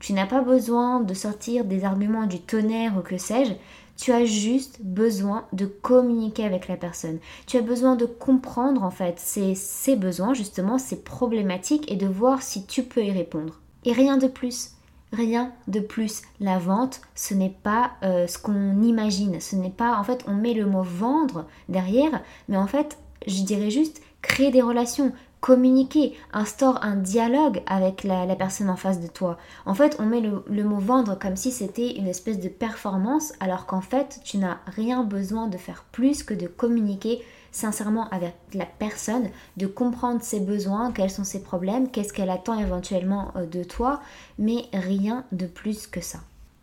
Tu 0.00 0.12
n'as 0.12 0.26
pas 0.26 0.40
besoin 0.40 0.98
de 0.98 1.14
sortir 1.14 1.64
des 1.64 1.84
arguments 1.84 2.26
du 2.26 2.40
tonnerre 2.40 2.98
ou 2.98 3.02
que 3.02 3.16
sais-je. 3.16 3.52
Tu 3.96 4.10
as 4.10 4.24
juste 4.24 4.80
besoin 4.82 5.44
de 5.52 5.66
communiquer 5.66 6.44
avec 6.44 6.66
la 6.66 6.76
personne. 6.76 7.20
Tu 7.46 7.58
as 7.58 7.62
besoin 7.62 7.94
de 7.94 8.06
comprendre 8.06 8.82
en 8.82 8.90
fait 8.90 9.20
ses 9.20 9.94
besoins, 9.94 10.34
justement, 10.34 10.78
ses 10.78 11.00
problématiques 11.00 11.90
et 11.92 11.96
de 11.96 12.08
voir 12.08 12.42
si 12.42 12.66
tu 12.66 12.82
peux 12.82 13.04
y 13.04 13.12
répondre. 13.12 13.60
Et 13.84 13.92
rien 13.92 14.16
de 14.16 14.26
plus. 14.26 14.72
Rien 15.12 15.52
de 15.68 15.80
plus. 15.80 16.22
La 16.40 16.58
vente, 16.58 17.00
ce 17.14 17.34
n'est 17.34 17.56
pas 17.62 17.92
euh, 18.02 18.26
ce 18.26 18.38
qu'on 18.38 18.82
imagine. 18.82 19.40
Ce 19.40 19.56
n'est 19.56 19.70
pas, 19.70 19.98
en 19.98 20.04
fait, 20.04 20.24
on 20.26 20.34
met 20.34 20.54
le 20.54 20.66
mot 20.66 20.82
vendre 20.82 21.46
derrière, 21.68 22.22
mais 22.48 22.56
en 22.56 22.66
fait, 22.66 22.98
je 23.26 23.42
dirais 23.42 23.70
juste 23.70 24.02
créer 24.20 24.50
des 24.50 24.62
relations, 24.62 25.12
communiquer, 25.40 26.14
instaure 26.32 26.82
un 26.82 26.96
dialogue 26.96 27.62
avec 27.66 28.02
la, 28.02 28.26
personne 28.34 28.68
en 28.68 28.76
face 28.76 29.00
de 29.00 29.06
toi. 29.06 29.38
En 29.64 29.74
fait, 29.74 29.96
on 30.00 30.06
met 30.06 30.20
le, 30.20 30.44
le 30.48 30.64
mot 30.64 30.78
vendre 30.78 31.16
comme 31.16 31.36
si 31.36 31.52
c'était 31.52 31.96
une 31.96 32.08
espèce 32.08 32.40
de 32.40 32.48
performance, 32.48 33.32
alors 33.38 33.66
qu'en 33.66 33.80
fait, 33.80 34.20
tu 34.24 34.38
n'as 34.38 34.58
rien 34.66 35.04
besoin 35.04 35.46
de 35.46 35.56
faire 35.56 35.84
plus 35.92 36.24
que 36.24 36.34
de 36.34 36.48
communiquer 36.48 37.22
sincèrement 37.56 38.08
avec 38.10 38.34
la 38.52 38.66
personne, 38.66 39.30
de 39.56 39.66
comprendre 39.66 40.22
ses 40.22 40.40
besoins, 40.40 40.92
quels 40.92 41.10
sont 41.10 41.24
ses 41.24 41.42
problèmes, 41.42 41.90
qu'est-ce 41.90 42.12
qu'elle 42.12 42.30
attend 42.30 42.58
éventuellement 42.58 43.32
euh, 43.34 43.46
de 43.46 43.64
toi, 43.64 44.00
mais 44.38 44.66
rien 44.74 45.24
de 45.32 45.46
plus 45.46 45.86
que 45.86 46.02
ça. 46.02 46.18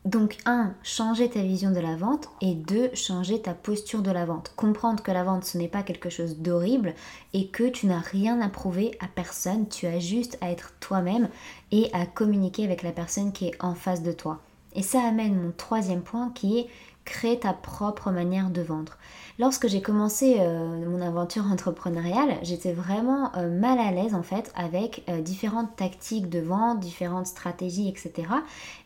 Donc 0.05 0.37
un, 0.45 0.73
changer 0.83 1.29
ta 1.29 1.41
vision 1.41 1.71
de 1.71 1.79
la 1.79 1.95
vente 1.95 2.29
et 2.41 2.53
deux, 2.53 2.93
changer 2.93 3.41
ta 3.41 3.53
posture 3.53 4.01
de 4.01 4.11
la 4.11 4.25
vente. 4.25 4.53
Comprendre 4.55 5.01
que 5.01 5.11
la 5.11 5.23
vente 5.23 5.45
ce 5.45 5.57
n'est 5.57 5.69
pas 5.69 5.81
quelque 5.81 6.09
chose 6.09 6.37
d'horrible 6.37 6.93
et 7.31 7.47
que 7.47 7.69
tu 7.69 7.87
n'as 7.87 8.01
rien 8.01 8.41
à 8.41 8.49
prouver 8.49 8.97
à 8.99 9.07
personne, 9.07 9.69
tu 9.69 9.87
as 9.87 9.99
juste 9.99 10.37
à 10.41 10.51
être 10.51 10.73
toi-même 10.81 11.29
et 11.71 11.89
à 11.93 12.05
communiquer 12.05 12.65
avec 12.65 12.83
la 12.83 12.91
personne 12.91 13.31
qui 13.31 13.47
est 13.47 13.63
en 13.63 13.75
face 13.75 14.03
de 14.03 14.11
toi. 14.11 14.41
Et 14.75 14.83
ça 14.83 15.01
amène 15.01 15.41
mon 15.41 15.51
troisième 15.51 16.01
point 16.01 16.31
qui 16.35 16.59
est 16.59 16.67
créer 17.05 17.39
ta 17.39 17.53
propre 17.53 18.11
manière 18.11 18.49
de 18.49 18.61
vendre. 18.61 18.97
Lorsque 19.39 19.67
j'ai 19.67 19.81
commencé 19.81 20.37
euh, 20.39 20.87
mon 20.87 21.01
aventure 21.01 21.45
entrepreneuriale, 21.51 22.37
j'étais 22.43 22.71
vraiment 22.71 23.35
euh, 23.35 23.49
mal 23.49 23.79
à 23.79 23.91
l'aise 23.91 24.13
en 24.13 24.21
fait 24.21 24.51
avec 24.55 25.03
euh, 25.09 25.21
différentes 25.21 25.75
tactiques 25.75 26.29
de 26.29 26.39
vente, 26.39 26.79
différentes 26.79 27.27
stratégies, 27.27 27.89
etc. 27.89 28.27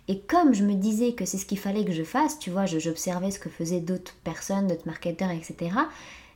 Et 0.07 0.21
comme 0.21 0.53
je 0.53 0.63
me 0.63 0.73
disais 0.73 1.13
que 1.13 1.25
c'est 1.25 1.37
ce 1.37 1.45
qu'il 1.45 1.59
fallait 1.59 1.83
que 1.83 1.91
je 1.91 2.03
fasse, 2.03 2.39
tu 2.39 2.49
vois, 2.49 2.65
j'observais 2.65 3.31
ce 3.31 3.39
que 3.39 3.49
faisaient 3.49 3.81
d'autres 3.81 4.15
personnes, 4.23 4.67
d'autres 4.67 4.87
marketeurs, 4.87 5.31
etc. 5.31 5.71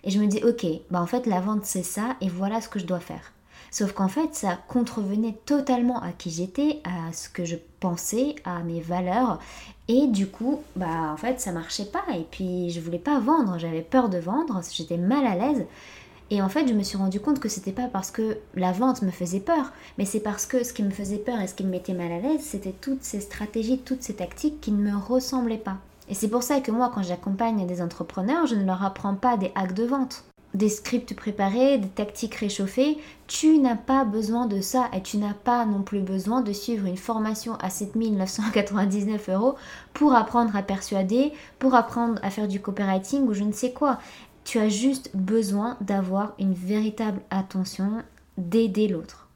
Et 0.04 0.12
je 0.12 0.20
me 0.20 0.28
dis, 0.28 0.44
ok, 0.44 0.66
bah 0.90 1.02
en 1.02 1.08
fait 1.08 1.26
la 1.26 1.40
vente 1.40 1.64
c'est 1.64 1.84
ça 1.84 2.18
et 2.20 2.28
voilà 2.28 2.60
ce 2.60 2.68
que 2.68 2.80
je 2.80 2.86
dois 2.86 3.00
faire. 3.00 3.32
Sauf 3.72 3.94
qu'en 3.94 4.10
fait, 4.10 4.36
ça 4.36 4.60
contrevenait 4.68 5.38
totalement 5.46 6.01
à 6.01 6.12
qui 6.12 6.30
j'étais, 6.30 6.82
à 6.84 7.13
ce 7.13 7.30
que 7.30 7.46
je 7.46 7.56
pensais, 7.80 8.36
à 8.44 8.60
mes 8.60 8.82
valeurs. 8.82 9.40
Et 9.88 10.08
du 10.08 10.28
coup, 10.28 10.62
bah 10.75 11.12
en 11.13 11.18
fait, 11.18 11.40
ça 11.40 11.54
marchait 11.54 11.86
pas. 11.86 12.04
Et 12.13 12.28
puis, 12.30 12.70
je 12.70 12.82
voulais 12.82 13.00
pas 13.00 13.20
vendre. 13.20 13.58
J'avais 13.58 13.82
peur 13.82 14.10
de 14.10 14.18
vendre. 14.18 14.62
J'étais 14.72 14.98
mal 14.98 15.25
à 15.25 15.36
l'aise. 15.36 15.66
Et 16.32 16.42
en 16.42 16.50
fait, 16.50 16.68
je 16.68 16.74
me 16.74 16.84
suis 16.84 16.98
rendu 16.98 17.20
compte 17.20 17.40
que 17.40 17.50
c'était 17.50 17.72
pas 17.72 17.88
parce 17.88 18.12
que 18.12 18.38
la 18.56 18.74
vente 18.74 19.01
me 19.01 19.12
faisait 19.12 19.42
peur, 19.42 19.74
mais 19.98 20.06
c'est 20.06 20.22
parce 20.22 20.46
que 20.46 20.63
ce 20.63 20.72
qui 20.72 20.82
me 20.82 20.90
faisait 20.90 21.18
peur 21.18 21.42
et 21.42 21.48
ce 21.48 21.54
qui 21.54 21.66
me 21.66 21.70
mettait 21.70 21.94
mal 21.94 22.10
à 22.10 22.20
l'aise, 22.20 22.42
c'était 22.42 22.74
toutes 22.80 23.04
ces 23.04 23.20
stratégies, 23.20 23.80
toutes 23.80 24.01
ces 24.01 24.16
tactiques 24.16 24.62
qui 24.62 24.72
ne 24.72 24.92
me 24.92 24.98
ressemblaient 24.98 25.58
pas. 25.58 25.78
Et 26.08 26.13
c'est 26.13 26.30
pour 26.30 26.44
ça 26.44 26.62
que 26.62 26.72
moi, 26.72 26.90
quand 26.94 27.04
j'accompagne 27.04 27.68
des 27.68 27.82
entrepreneurs, 27.82 28.48
je 28.48 28.56
ne 28.56 28.66
leur 28.66 28.84
apprends 28.84 29.16
pas 29.16 29.36
des 29.36 29.51
hacks 29.56 29.74
de 29.74 29.84
vente 29.84 30.24
des 30.53 30.70
scripts 30.70 31.15
préparés, 31.15 31.77
des 31.77 31.88
tactiques 31.88 32.36
réchauffées, 32.36 32.98
tu 33.27 33.60
n'as 33.60 33.75
pas 33.75 34.03
besoin 34.03 34.46
de 34.46 34.60
ça 34.60 34.89
et 34.93 35.01
tu 35.01 35.17
n'as 35.17 35.34
pas 35.34 35.65
non 35.65 35.81
plus 35.81 36.01
besoin 36.01 36.41
de 36.41 36.51
suivre 36.51 36.86
une 36.86 36.98
formation 36.98 37.55
à 37.55 37.70
7999 37.70 39.29
euros 39.29 39.55
pour 39.93 40.13
apprendre 40.13 40.55
à 40.55 40.63
persuader, 40.63 41.31
pour 41.60 41.75
apprendre 41.75 42.20
à 42.24 42.29
faire 42.29 42.48
du 42.48 42.60
copywriting 42.60 43.27
ou 43.27 43.34
je 43.34 43.43
ne 43.43 43.53
sais 43.53 43.72
quoi. 43.72 44.00
Tu 44.43 44.60
as 44.60 44.70
juste 44.70 45.12
besoin 45.13 45.77
d'avoir 45.81 46.34
une 46.39 46.53
véritable 46.53 47.22
attention, 47.29 48.03
d'aider 48.38 48.88
l'autre. 48.88 49.29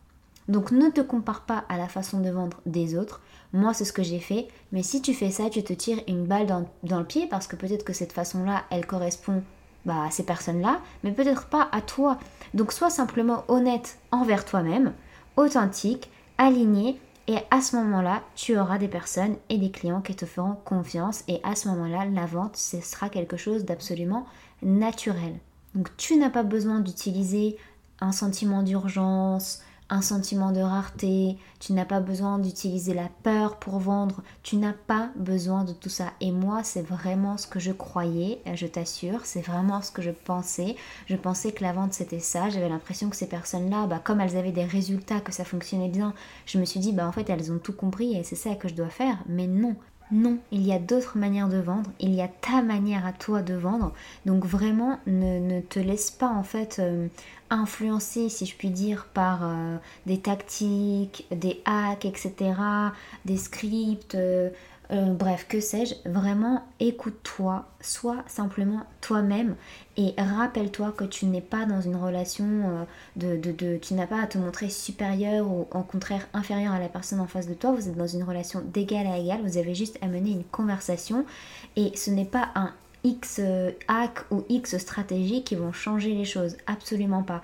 Donc 0.47 0.71
ne 0.71 0.89
te 0.89 1.01
compare 1.01 1.41
pas 1.41 1.63
à 1.69 1.77
la 1.77 1.87
façon 1.87 2.19
de 2.19 2.29
vendre 2.29 2.59
des 2.65 2.97
autres. 2.97 3.21
Moi, 3.53 3.73
c'est 3.73 3.85
ce 3.85 3.93
que 3.93 4.03
j'ai 4.03 4.19
fait. 4.19 4.47
Mais 4.71 4.83
si 4.83 5.01
tu 5.01 5.13
fais 5.13 5.31
ça, 5.31 5.49
tu 5.49 5.63
te 5.63 5.73
tires 5.73 6.03
une 6.07 6.25
balle 6.25 6.45
dans, 6.45 6.69
dans 6.83 6.99
le 6.99 7.05
pied 7.05 7.27
parce 7.27 7.47
que 7.47 7.55
peut-être 7.55 7.85
que 7.85 7.93
cette 7.93 8.11
façon-là, 8.11 8.63
elle 8.69 8.85
correspond 8.85 9.43
bah, 9.85 10.03
à 10.05 10.11
ces 10.11 10.23
personnes-là, 10.23 10.79
mais 11.03 11.11
peut-être 11.11 11.47
pas 11.47 11.69
à 11.71 11.81
toi. 11.81 12.17
Donc 12.53 12.71
sois 12.71 12.89
simplement 12.89 13.43
honnête 13.47 13.97
envers 14.11 14.45
toi-même, 14.45 14.93
authentique, 15.37 16.09
aligné, 16.37 16.99
et 17.27 17.37
à 17.49 17.59
ce 17.59 17.75
moment-là, 17.77 18.21
tu 18.35 18.57
auras 18.57 18.77
des 18.77 18.87
personnes 18.87 19.35
et 19.49 19.57
des 19.57 19.71
clients 19.71 20.01
qui 20.01 20.15
te 20.15 20.25
feront 20.25 20.57
confiance, 20.63 21.23
et 21.27 21.39
à 21.43 21.55
ce 21.55 21.67
moment-là, 21.69 22.05
la 22.05 22.25
vente, 22.25 22.55
ce 22.55 22.81
sera 22.81 23.09
quelque 23.09 23.37
chose 23.37 23.65
d'absolument 23.65 24.25
naturel. 24.61 25.39
Donc 25.73 25.95
tu 25.97 26.17
n'as 26.17 26.29
pas 26.29 26.43
besoin 26.43 26.79
d'utiliser 26.79 27.57
un 27.99 28.11
sentiment 28.11 28.63
d'urgence, 28.63 29.61
un 29.89 30.01
sentiment 30.01 30.51
de 30.51 30.61
rareté, 30.61 31.37
tu 31.59 31.73
n'as 31.73 31.85
pas 31.85 31.99
besoin 31.99 32.39
d'utiliser 32.39 32.93
la 32.93 33.09
peur 33.23 33.57
pour 33.57 33.77
vendre, 33.79 34.21
tu 34.41 34.57
n'as 34.57 34.73
pas 34.73 35.09
besoin 35.15 35.63
de 35.63 35.73
tout 35.73 35.89
ça. 35.89 36.13
Et 36.21 36.31
moi, 36.31 36.63
c'est 36.63 36.81
vraiment 36.81 37.37
ce 37.37 37.47
que 37.47 37.59
je 37.59 37.71
croyais, 37.71 38.41
je 38.55 38.65
t'assure, 38.65 39.25
c'est 39.25 39.41
vraiment 39.41 39.81
ce 39.81 39.91
que 39.91 40.01
je 40.01 40.11
pensais. 40.11 40.75
Je 41.07 41.15
pensais 41.15 41.51
que 41.51 41.63
la 41.63 41.73
vente 41.73 41.93
c'était 41.93 42.19
ça, 42.19 42.49
j'avais 42.49 42.69
l'impression 42.69 43.09
que 43.09 43.15
ces 43.15 43.27
personnes-là, 43.27 43.85
bah, 43.87 44.01
comme 44.03 44.21
elles 44.21 44.37
avaient 44.37 44.51
des 44.51 44.65
résultats, 44.65 45.21
que 45.21 45.31
ça 45.31 45.45
fonctionnait 45.45 45.89
bien, 45.89 46.13
je 46.45 46.57
me 46.57 46.65
suis 46.65 46.79
dit, 46.79 46.91
bah 46.91 47.07
en 47.07 47.11
fait 47.11 47.29
elles 47.29 47.51
ont 47.51 47.59
tout 47.59 47.73
compris 47.73 48.15
et 48.15 48.23
c'est 48.23 48.35
ça 48.35 48.55
que 48.55 48.67
je 48.67 48.73
dois 48.73 48.89
faire. 48.89 49.17
Mais 49.27 49.47
non, 49.47 49.75
non, 50.11 50.37
il 50.51 50.61
y 50.61 50.71
a 50.71 50.77
d'autres 50.77 51.17
manières 51.17 51.49
de 51.49 51.57
vendre, 51.57 51.89
il 51.99 52.13
y 52.13 52.21
a 52.21 52.27
ta 52.27 52.61
manière 52.61 53.05
à 53.07 53.11
toi 53.13 53.41
de 53.41 53.55
vendre. 53.55 53.93
Donc 54.25 54.45
vraiment, 54.45 54.99
ne, 55.07 55.61
te 55.61 55.79
laisse 55.79 56.11
pas 56.11 56.29
en 56.29 56.43
fait 56.43 56.77
euh, 56.79 57.07
influencer, 57.49 58.29
si 58.29 58.45
je 58.45 58.55
puis 58.55 58.69
dire, 58.69 59.07
par 59.13 59.39
euh, 59.43 59.77
des 60.05 60.19
tactiques, 60.19 61.25
des 61.31 61.61
hacks, 61.65 62.05
etc., 62.05 62.53
des 63.25 63.37
scripts. 63.37 64.15
Euh, 64.15 64.49
euh, 64.91 65.13
bref, 65.13 65.47
que 65.49 65.59
sais-je, 65.59 65.95
vraiment 66.07 66.63
écoute-toi, 66.79 67.65
sois 67.81 68.23
simplement 68.27 68.83
toi-même 69.01 69.55
et 69.97 70.13
rappelle-toi 70.17 70.93
que 70.95 71.05
tu 71.05 71.25
n'es 71.25 71.41
pas 71.41 71.65
dans 71.65 71.81
une 71.81 71.95
relation 71.95 72.85
euh, 73.23 73.37
de, 73.37 73.77
Tu 73.77 73.95
n'as 73.95 74.05
pas 74.05 74.21
à 74.21 74.27
te 74.27 74.37
montrer 74.37 74.69
supérieur 74.69 75.47
ou 75.47 75.67
au 75.71 75.81
contraire 75.81 76.27
inférieur 76.33 76.73
à 76.73 76.79
la 76.79 76.89
personne 76.89 77.19
en 77.19 77.27
face 77.27 77.47
de 77.47 77.55
toi, 77.55 77.71
vous 77.71 77.89
êtes 77.89 77.97
dans 77.97 78.07
une 78.07 78.23
relation 78.23 78.61
d'égal 78.61 79.07
à 79.07 79.17
égal, 79.17 79.41
vous 79.43 79.57
avez 79.57 79.73
juste 79.73 79.97
à 80.01 80.07
mener 80.07 80.31
une 80.31 80.43
conversation 80.43 81.25
et 81.75 81.95
ce 81.95 82.11
n'est 82.11 82.25
pas 82.25 82.49
un 82.53 82.71
X 83.03 83.39
euh, 83.39 83.71
hack 83.87 84.25
ou 84.31 84.43
X 84.49 84.77
stratégie 84.77 85.43
qui 85.43 85.55
vont 85.55 85.71
changer 85.71 86.13
les 86.13 86.25
choses, 86.25 86.57
absolument 86.67 87.23
pas 87.23 87.41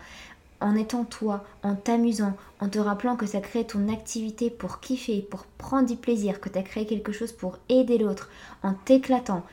en 0.61 0.75
étant 0.75 1.03
toi, 1.03 1.43
en 1.63 1.75
t'amusant, 1.75 2.33
en 2.59 2.69
te 2.69 2.79
rappelant 2.79 3.15
que 3.15 3.25
tu 3.25 3.35
as 3.35 3.41
créé 3.41 3.65
ton 3.65 3.89
activité 3.89 4.49
pour 4.49 4.79
kiffer, 4.79 5.21
pour 5.21 5.45
prendre 5.57 5.87
du 5.87 5.95
plaisir, 5.95 6.39
que 6.39 6.49
tu 6.49 6.57
as 6.57 6.63
créé 6.63 6.85
quelque 6.85 7.11
chose 7.11 7.31
pour 7.31 7.57
aider 7.69 7.97
l'autre, 7.97 8.29
en 8.63 8.73
t'éclatant. 8.73 9.43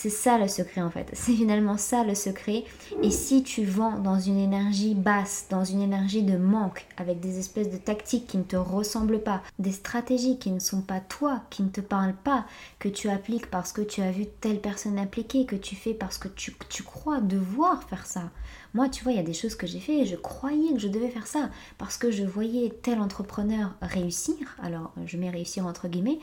C'est 0.00 0.10
ça 0.10 0.38
le 0.38 0.46
secret 0.46 0.80
en 0.80 0.90
fait. 0.90 1.10
C'est 1.14 1.32
finalement 1.32 1.76
ça 1.76 2.04
le 2.04 2.14
secret. 2.14 2.64
Et 3.02 3.10
si 3.10 3.42
tu 3.42 3.64
vends 3.64 3.98
dans 3.98 4.20
une 4.20 4.38
énergie 4.38 4.94
basse, 4.94 5.46
dans 5.50 5.64
une 5.64 5.82
énergie 5.82 6.22
de 6.22 6.36
manque, 6.36 6.86
avec 6.98 7.18
des 7.18 7.40
espèces 7.40 7.70
de 7.70 7.78
tactiques 7.78 8.28
qui 8.28 8.38
ne 8.38 8.44
te 8.44 8.54
ressemblent 8.54 9.20
pas, 9.20 9.42
des 9.58 9.72
stratégies 9.72 10.38
qui 10.38 10.52
ne 10.52 10.60
sont 10.60 10.82
pas 10.82 11.00
toi, 11.00 11.42
qui 11.50 11.64
ne 11.64 11.70
te 11.70 11.80
parlent 11.80 12.14
pas, 12.14 12.44
que 12.78 12.88
tu 12.88 13.08
appliques 13.08 13.50
parce 13.50 13.72
que 13.72 13.82
tu 13.82 14.00
as 14.02 14.12
vu 14.12 14.26
telle 14.40 14.60
personne 14.60 15.00
appliquer, 15.00 15.46
que 15.46 15.56
tu 15.56 15.74
fais 15.74 15.94
parce 15.94 16.18
que 16.18 16.28
tu, 16.28 16.54
tu 16.68 16.84
crois 16.84 17.20
devoir 17.20 17.82
faire 17.82 18.06
ça, 18.06 18.30
moi, 18.74 18.88
tu 18.88 19.02
vois, 19.02 19.12
il 19.12 19.16
y 19.16 19.20
a 19.20 19.24
des 19.24 19.34
choses 19.34 19.54
que 19.54 19.66
j'ai 19.66 19.80
fait 19.80 19.98
et 20.00 20.06
je 20.06 20.16
croyais 20.16 20.72
que 20.72 20.78
je 20.78 20.88
devais 20.88 21.08
faire 21.08 21.26
ça 21.26 21.50
parce 21.78 21.96
que 21.96 22.10
je 22.10 22.24
voyais 22.24 22.70
tel 22.82 23.00
entrepreneur 23.00 23.74
réussir. 23.80 24.36
Alors, 24.62 24.92
je 25.06 25.16
mets 25.16 25.30
réussir 25.30 25.66
entre 25.66 25.88
guillemets. 25.88 26.18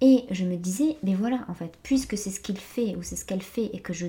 Et 0.00 0.24
je 0.30 0.44
me 0.44 0.56
disais, 0.56 0.96
mais 1.02 1.14
voilà, 1.14 1.46
en 1.48 1.54
fait, 1.54 1.78
puisque 1.82 2.18
c'est 2.18 2.30
ce 2.30 2.40
qu'il 2.40 2.58
fait 2.58 2.96
ou 2.96 3.02
c'est 3.02 3.16
ce 3.16 3.24
qu'elle 3.24 3.42
fait 3.42 3.70
et 3.72 3.80
que 3.80 3.92
je 3.92 4.08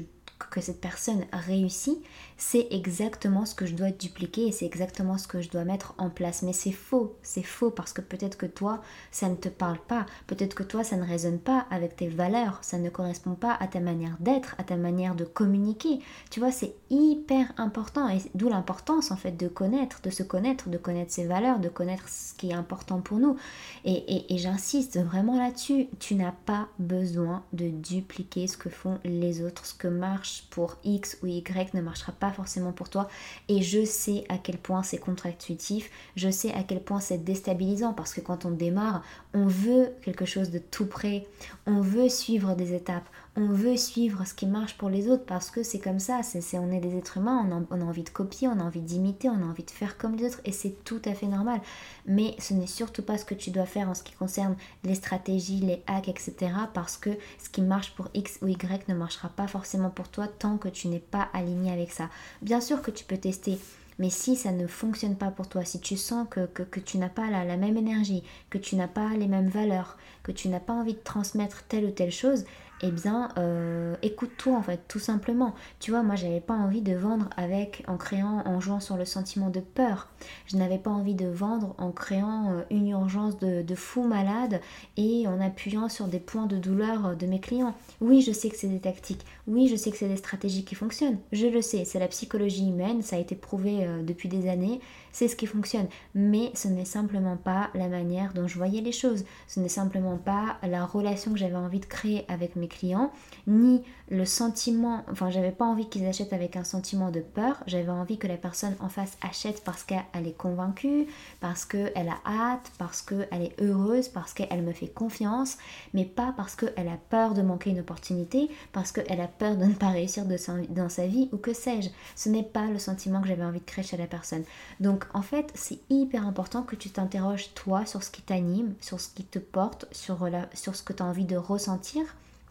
que 0.52 0.62
cette 0.62 0.82
personne 0.82 1.26
réussit, 1.34 1.98
c'est 2.38 2.68
exactement 2.72 3.46
ce 3.46 3.56
que 3.56 3.66
je 3.66 3.74
dois 3.74 3.90
dupliquer 3.90 4.48
et 4.48 4.52
c'est 4.52 4.66
exactement 4.66 5.18
ce 5.18 5.28
que 5.28 5.42
je 5.42 5.50
dois 5.50 5.64
mettre 5.64 5.96
en 5.98 6.10
place. 6.10 6.44
Mais 6.44 6.54
c'est 6.54 6.72
faux, 6.72 7.16
c'est 7.24 7.44
faux 7.44 7.72
parce 7.72 7.94
que 7.94 8.02
peut-être 8.02 8.38
que 8.38 8.46
toi, 8.46 8.82
ça 9.12 9.28
ne 9.28 9.36
te 9.36 9.50
parle 9.50 9.80
pas, 9.80 10.06
peut-être 10.28 10.54
que 10.54 10.64
toi, 10.64 10.84
ça 10.84 10.98
ne 10.98 11.06
résonne 11.06 11.40
pas 11.40 11.66
avec 11.72 11.96
tes 11.96 12.08
valeurs, 12.08 12.60
ça 12.62 12.78
ne 12.78 12.90
correspond 12.90 13.34
pas 13.34 13.58
à 13.60 13.68
ta 13.68 13.80
manière 13.80 14.18
d'être, 14.20 14.56
à 14.60 14.64
ta 14.64 14.76
manière 14.76 15.16
de 15.16 15.26
communiquer. 15.26 16.00
Tu 16.30 16.40
vois, 16.40 16.52
c'est 16.52 16.76
hyper 16.90 17.52
important 17.58 18.08
et 18.08 18.20
d'où 18.36 18.50
l'importance 18.50 19.12
en 19.12 19.18
fait 19.18 19.32
de 19.32 19.48
connaître, 19.48 20.02
de 20.02 20.10
se 20.10 20.24
connaître, 20.24 20.70
de 20.70 20.78
connaître 20.78 21.12
ses 21.12 21.26
valeurs, 21.26 21.60
de 21.60 21.70
connaître 21.70 22.08
ce 22.08 22.36
qui 22.36 22.52
est 22.52 22.54
important 22.54 23.02
pour 23.02 23.18
nous. 23.18 23.36
Et, 23.84 24.26
j'insiste 24.38 25.00
vraiment 25.00 25.36
là-dessus, 25.36 25.88
tu 26.00 26.14
n'as 26.14 26.32
pas 26.32 26.68
besoin 26.78 27.44
de 27.54 27.70
dupliquer 27.70 28.46
ce 28.46 28.56
que 28.56 28.70
font 28.70 29.00
les 29.04 29.42
autres, 29.42 29.66
ce 29.66 29.74
que 29.74 29.88
marche 29.88 30.46
pour 30.52 30.78
X 30.84 31.18
ou 31.24 31.28
Y 31.28 31.74
ne 31.74 31.82
marchera 31.82 32.12
forcément 32.32 32.72
pour 32.72 32.90
toi. 32.90 33.08
Et 33.48 33.62
je 33.62 33.86
sais 33.86 34.24
à 34.30 34.38
quel 34.38 34.58
point 34.58 34.84
c'est 34.84 34.98
contre-intuitif, 34.98 35.90
je 36.16 36.30
sais 36.30 36.54
à 36.54 36.64
quel 36.64 36.82
point 36.82 37.00
c'est 37.00 37.24
déstabilisant. 37.24 37.94
Parce 37.94 38.14
que 38.14 38.22
quand 38.22 38.46
on 38.46 38.52
démarre, 38.52 39.04
on 39.34 39.46
veut 39.46 39.94
quelque 40.02 40.26
chose 40.26 40.50
de 40.50 40.60
tout 40.60 40.86
près, 40.86 41.28
on 41.66 41.82
veut 41.82 42.10
suivre 42.10 42.56
des 42.56 42.74
étapes, 42.74 43.08
on 43.38 43.46
veut 43.46 43.78
suivre 43.78 44.26
ce 44.26 44.34
qui 44.34 44.48
marche 44.48 44.78
pour 44.78 44.90
les 44.90 45.08
autres 45.08 45.26
parce 45.26 45.52
que 45.52 45.62
c'est 45.62 45.78
comme 45.78 46.00
ça, 46.00 46.22
c'est, 46.24 46.58
on 46.58 46.72
est 46.72 46.80
des 46.80 46.98
êtres 46.98 47.18
humains, 47.18 47.48
on 47.70 47.82
a, 47.82 47.86
envie 47.86 48.04
de 48.04 48.10
copier, 48.10 48.48
on 48.48 48.60
a 48.60 48.64
envie 48.64 48.82
d'imiter, 48.82 49.30
on 49.30 49.44
a 49.44 49.46
envie 49.46 49.64
de 49.64 49.70
faire 49.70 50.00
comme 50.00 50.16
les 50.16 50.26
autres 50.26 50.42
et 50.44 50.52
c'est 50.52 50.84
tout 50.84 51.02
à 51.06 51.14
fait 51.14 51.28
normal. 51.28 51.62
Mais 52.08 52.36
ce 52.40 52.56
n'est 52.56 52.66
surtout 52.66 53.04
pas 53.04 53.20
ce 53.20 53.26
que 53.26 53.36
tu 53.36 53.52
dois 53.52 53.68
faire 53.68 53.90
en 53.90 53.94
ce 53.94 54.02
qui 54.02 54.14
concerne 54.14 54.56
les 54.84 54.96
stratégies, 54.96 55.60
les 55.60 55.84
hacks, 55.86 56.10
etc. 56.10 56.34
Parce 56.74 56.98
que 56.98 57.12
ce 57.38 57.50
qui 57.50 57.62
marche 57.62 57.94
pour 57.94 58.10
X 58.16 58.40
ou 58.42 58.48
Y 58.48 58.88
ne 58.90 58.96
marchera 58.96 59.30
pas 59.30 59.48
forcément 59.48 59.92
pour 59.92 60.10
toi 60.10 60.28
tant 60.28 60.58
que 60.58 60.68
tu 60.68 60.88
n'es 60.88 61.00
pas 61.00 61.30
aligné 61.32 61.72
avec 61.72 61.92
ça. 61.92 62.10
Bien 62.42 62.60
sûr 62.60 62.82
que 62.82 62.90
tu 62.90 63.06
peux 63.06 63.18
tester 63.18 63.60
mais 64.00 64.10
si 64.12 64.36
ça 64.36 64.52
ne 64.52 64.68
fonctionne 64.68 65.16
pas 65.16 65.32
pour 65.32 65.48
toi, 65.48 65.66
si 65.66 65.80
tu 65.80 65.98
sens 65.98 66.28
que, 66.30 66.48
tu 66.80 66.98
n'as 66.98 67.10
pas 67.10 67.30
la, 67.32 67.58
même 67.58 67.78
énergie, 67.78 68.24
que 68.50 68.58
tu 68.58 68.76
n'as 68.76 68.88
pas 68.88 69.10
les 69.18 69.28
mêmes 69.28 69.50
valeurs, 69.50 69.98
que 70.24 70.32
tu 70.32 70.50
n'as 70.50 70.60
pas 70.60 70.74
envie 70.74 70.94
de 70.94 71.04
transmettre 71.04 71.64
telle 71.64 71.86
ou 71.86 71.92
telle 71.92 72.12
chose, 72.12 72.46
eh 72.82 72.92
bien, 72.92 73.30
euh, 73.38 73.96
écoute-toi 74.04 74.56
en 74.56 74.62
fait, 74.62 74.82
tout 74.88 75.00
simplement. 75.00 75.56
Tu 75.80 75.92
vois, 75.92 76.04
moi, 76.04 76.16
j'avais 76.16 76.42
pas 76.42 76.54
envie 76.54 76.82
de 76.82 76.96
vendre 76.96 77.30
avec, 77.36 77.84
en 77.88 77.98
créant, 77.98 78.44
en 78.46 78.60
jouant 78.60 78.80
sur 78.80 78.98
le 78.98 79.06
sentiment 79.06 79.50
de 79.50 79.60
peur. 79.60 80.10
Je 80.46 80.58
n'avais 80.58 80.78
pas 80.78 80.92
envie 80.92 81.16
de 81.16 81.28
vendre 81.28 81.74
en 81.78 81.92
créant 81.92 82.52
euh, 82.52 82.62
une 82.70 82.90
urgence 82.90 83.40
de, 83.40 83.62
de, 83.62 83.76
fou 83.76 84.04
malade 84.04 84.62
et 84.96 85.28
en 85.28 85.42
appuyant 85.42 85.90
sur 85.90 86.08
des 86.08 86.20
points 86.20 86.46
de 86.46 86.58
douleur 86.58 87.16
de 87.16 87.26
mes 87.26 87.40
clients. 87.40 87.74
Oui, 88.02 88.22
je 88.22 88.32
sais 88.32 88.50
que 88.50 88.58
c'est 88.58 88.68
des 88.68 88.80
tactiques. 88.80 89.26
Oui, 89.48 89.68
je 89.70 89.76
sais 89.76 89.92
que 89.92 89.98
c'est 89.98 90.08
des 90.08 90.18
stratégies 90.18 90.66
qui 90.66 90.76
fonctionnent. 90.76 91.18
Je 91.32 91.48
le 91.48 91.62
sais, 91.62 91.86
c'est 91.86 92.00
la 92.00 92.08
psychologie 92.08 92.68
humaine, 92.68 93.02
ça 93.02 93.16
a 93.16 93.20
été 93.20 93.36
prouvé 93.36 93.86
euh, 93.86 94.04
depuis 94.04 94.30
des 94.30 94.50
années, 94.50 94.82
c'est 95.12 95.28
ce 95.28 95.36
qui 95.36 95.48
fonctionne. 95.48 95.88
Mais 96.14 96.52
ce 96.54 96.68
n'est 96.68 96.86
simplement 96.86 97.38
pas 97.38 97.70
la 97.74 97.88
manière 97.88 98.34
dont 98.34 98.48
je 98.48 98.58
voyais 98.58 98.82
les 98.82 98.92
choses. 98.92 99.26
Ce 99.48 99.60
n'est 99.60 99.70
simplement 99.70 100.18
pas 100.18 100.58
la 100.64 100.86
relation 100.86 101.32
que 101.32 101.40
j'avais 101.40 101.56
envie 101.56 101.80
de 101.80 101.86
créer 101.86 102.26
avec 102.28 102.56
mes 102.56 102.67
clients, 102.68 103.12
ni 103.48 103.84
le 104.10 104.26
sentiment, 104.26 105.04
enfin 105.12 105.30
j'avais 105.30 105.52
pas 105.52 105.66
envie 105.66 105.90
qu'ils 105.90 106.06
achètent 106.06 106.32
avec 106.32 106.56
un 106.56 106.64
sentiment 106.64 107.12
de 107.12 107.20
peur, 107.20 107.62
j'avais 107.68 107.90
envie 107.90 108.18
que 108.18 108.28
la 108.28 108.38
personne 108.38 108.76
en 108.80 108.88
face 108.88 109.18
achète 109.22 109.64
parce 109.64 109.84
qu'elle 109.84 110.06
est 110.26 110.38
convaincue, 110.38 111.08
parce 111.42 111.66
qu'elle 111.66 112.10
a 112.10 112.20
hâte, 112.26 112.72
parce 112.78 113.02
qu'elle 113.02 113.42
est 113.42 113.62
heureuse, 113.62 114.08
parce 114.08 114.34
qu'elle 114.34 114.62
me 114.62 114.72
fait 114.72 114.88
confiance, 114.88 115.58
mais 115.94 116.06
pas 116.06 116.34
parce 116.38 116.56
qu'elle 116.56 116.88
a 116.88 116.98
peur 117.10 117.34
de 117.34 117.42
manquer 117.42 117.72
une 117.72 117.80
opportunité, 117.80 118.50
parce 118.72 118.92
qu'elle 118.92 119.20
a 119.20 119.28
peur 119.28 119.58
de 119.58 119.66
ne 119.66 119.74
pas 119.74 119.90
réussir 119.90 120.24
dans 120.26 120.90
sa 120.90 121.08
vie 121.08 121.30
ou 121.34 121.38
que 121.38 121.54
sais-je. 121.54 121.90
Ce 122.16 122.30
n'est 122.30 122.44
pas 122.44 122.68
le 122.68 122.80
sentiment 122.80 123.22
que 123.22 123.28
j'avais 123.28 123.44
envie 123.44 123.60
de 123.60 123.66
créer 123.66 123.84
chez 123.84 123.98
la 123.98 124.08
personne. 124.08 124.44
Donc 124.80 125.06
en 125.14 125.22
fait 125.22 125.52
c'est 125.54 125.80
hyper 125.90 126.26
important 126.26 126.64
que 126.64 126.76
tu 126.76 126.90
t'interroges 126.90 127.54
toi 127.56 127.86
sur 127.86 128.04
ce 128.04 128.12
qui 128.12 128.22
t'anime, 128.22 128.74
sur 128.80 129.00
ce 129.00 129.10
qui 129.10 129.26
te 129.26 129.40
porte, 129.40 129.86
sur, 129.92 130.28
sur 130.54 130.76
ce 130.76 130.84
que 130.84 130.94
tu 130.94 131.04
as 131.04 131.06
envie 131.06 131.26
de 131.26 131.36
ressentir 131.36 132.06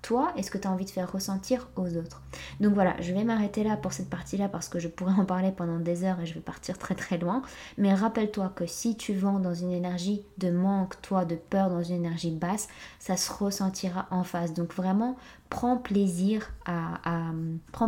toi 0.07 0.33
et 0.37 0.45
ce 0.45 0.53
que 0.53 0.59
tu 0.59 0.69
as 0.69 0.71
envie 0.71 0.85
de 0.85 0.91
faire 0.91 1.11
ressentir 1.11 1.69
aux 1.75 1.97
autres. 1.97 2.23
Donc 2.61 2.75
voilà, 2.75 2.95
je 3.01 3.13
vais 3.13 3.25
m'arrêter 3.25 3.65
là 3.65 3.77
pour 3.77 3.93
cette 3.93 4.09
partie-là 4.09 4.49
parce 4.49 4.69
que 4.69 4.79
je 4.79 4.87
pourrais 4.87 5.15
en 5.15 5.25
parler 5.25 5.51
pendant 5.51 5.81
des 5.81 6.05
heures 6.05 6.21
et 6.21 6.27
je 6.27 6.35
vais 6.35 6.41
partir 6.41 6.79
très 6.79 6.95
très 6.95 7.19
loin. 7.19 7.43
Mais 7.77 7.93
rappelle-toi 7.93 8.53
que 8.55 8.67
si 8.67 8.97
tu 8.97 9.15
vends 9.15 9.41
dans 9.41 9.55
une 9.55 9.73
énergie 9.73 10.23
de 10.39 10.51
manque, 10.51 11.01
toi, 11.03 11.25
de 11.25 11.35
peur, 11.35 11.71
dans 11.71 11.83
une 11.83 11.97
énergie 11.97 12.31
basse, 12.31 12.69
ça 13.01 13.17
se 13.17 13.33
ressentira 13.33 14.07
en 14.13 14.23
face. 14.23 14.55
Donc 14.55 14.73
vraiment, 14.75 15.17
prends 15.51 15.77
plaisir 15.77 16.53
à, 16.67 17.33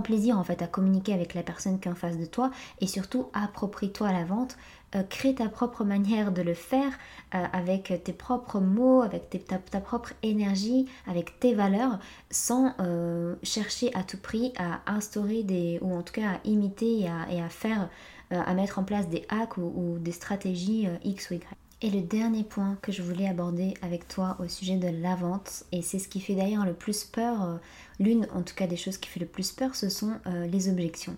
plaisir 0.03 0.39
en 0.39 0.45
fait 0.45 0.63
à 0.63 0.67
communiquer 0.67 1.13
avec 1.13 1.35
la 1.35 1.43
personne 1.43 1.81
qui 1.81 1.89
est 1.89 1.91
en 1.91 1.97
face 1.97 2.19
de 2.19 2.25
toi 2.25 2.51
et 2.81 2.87
surtout 2.87 3.29
approprie-toi 3.33 4.13
la 4.13 4.25
vente 4.25 4.57
euh, 4.95 5.03
crée 5.03 5.35
ta 5.35 5.51
propre 5.51 5.85
manière 5.85 6.33
de 6.33 6.41
le 6.41 6.55
faire 6.55 6.93
euh, 7.35 7.45
avec 7.53 7.93
tes 8.05 8.15
propres 8.15 8.59
mots, 8.59 9.03
avec 9.03 9.29
ta, 9.47 9.81
propre 9.81 10.15
énergie, 10.23 10.87
avec 11.07 11.39
tes 11.41 11.53
valeurs, 11.53 11.99
sans 12.31 12.73
euh, 12.81 13.35
chercher 13.43 13.95
à 13.95 14.03
tout 14.03 14.17
prix 14.17 14.55
à 14.59 14.81
instaurer 14.91 15.43
des, 15.43 15.79
ou 15.83 15.95
en 15.95 16.03
tout 16.03 16.15
cas 16.15 16.37
à 16.37 16.41
imiter 16.45 17.01
et 17.01 17.41
à, 17.41 17.49
faire, 17.51 17.91
à 18.31 18.55
mettre 18.55 18.79
en 18.79 18.85
place 18.85 19.09
des 19.09 19.27
hacks 19.29 19.59
ou, 19.59 19.99
des 20.01 20.13
stratégies 20.13 20.89
X 21.05 21.31
ou 21.31 21.35
Y. 21.35 21.47
Et 21.83 21.91
le 21.91 22.01
dernier 22.01 22.43
point 22.43 22.79
que 22.81 22.91
je 22.91 23.03
voulais 23.03 23.29
aborder 23.29 23.75
avec 23.83 24.09
toi 24.09 24.37
au 24.41 24.49
sujet 24.49 24.77
de 24.77 24.89
la 24.89 25.15
vente, 25.15 25.65
et 25.71 25.83
c'est 25.83 25.99
ce 25.99 26.09
qui 26.09 26.21
fait 26.21 26.35
d'ailleurs 26.35 26.65
le 26.65 26.73
plus 26.73 27.05
peur, 27.05 27.61
l'une 28.01 28.27
en 28.35 28.43
tout 28.43 28.55
cas 28.55 28.67
des 28.67 28.77
choses 28.77 28.97
qui 28.97 29.09
fait 29.09 29.21
le 29.21 29.27
plus 29.27 29.53
peur, 29.53 29.75
ce 29.75 29.89
sont 29.89 30.19
les 30.51 30.69
objections. 30.69 31.17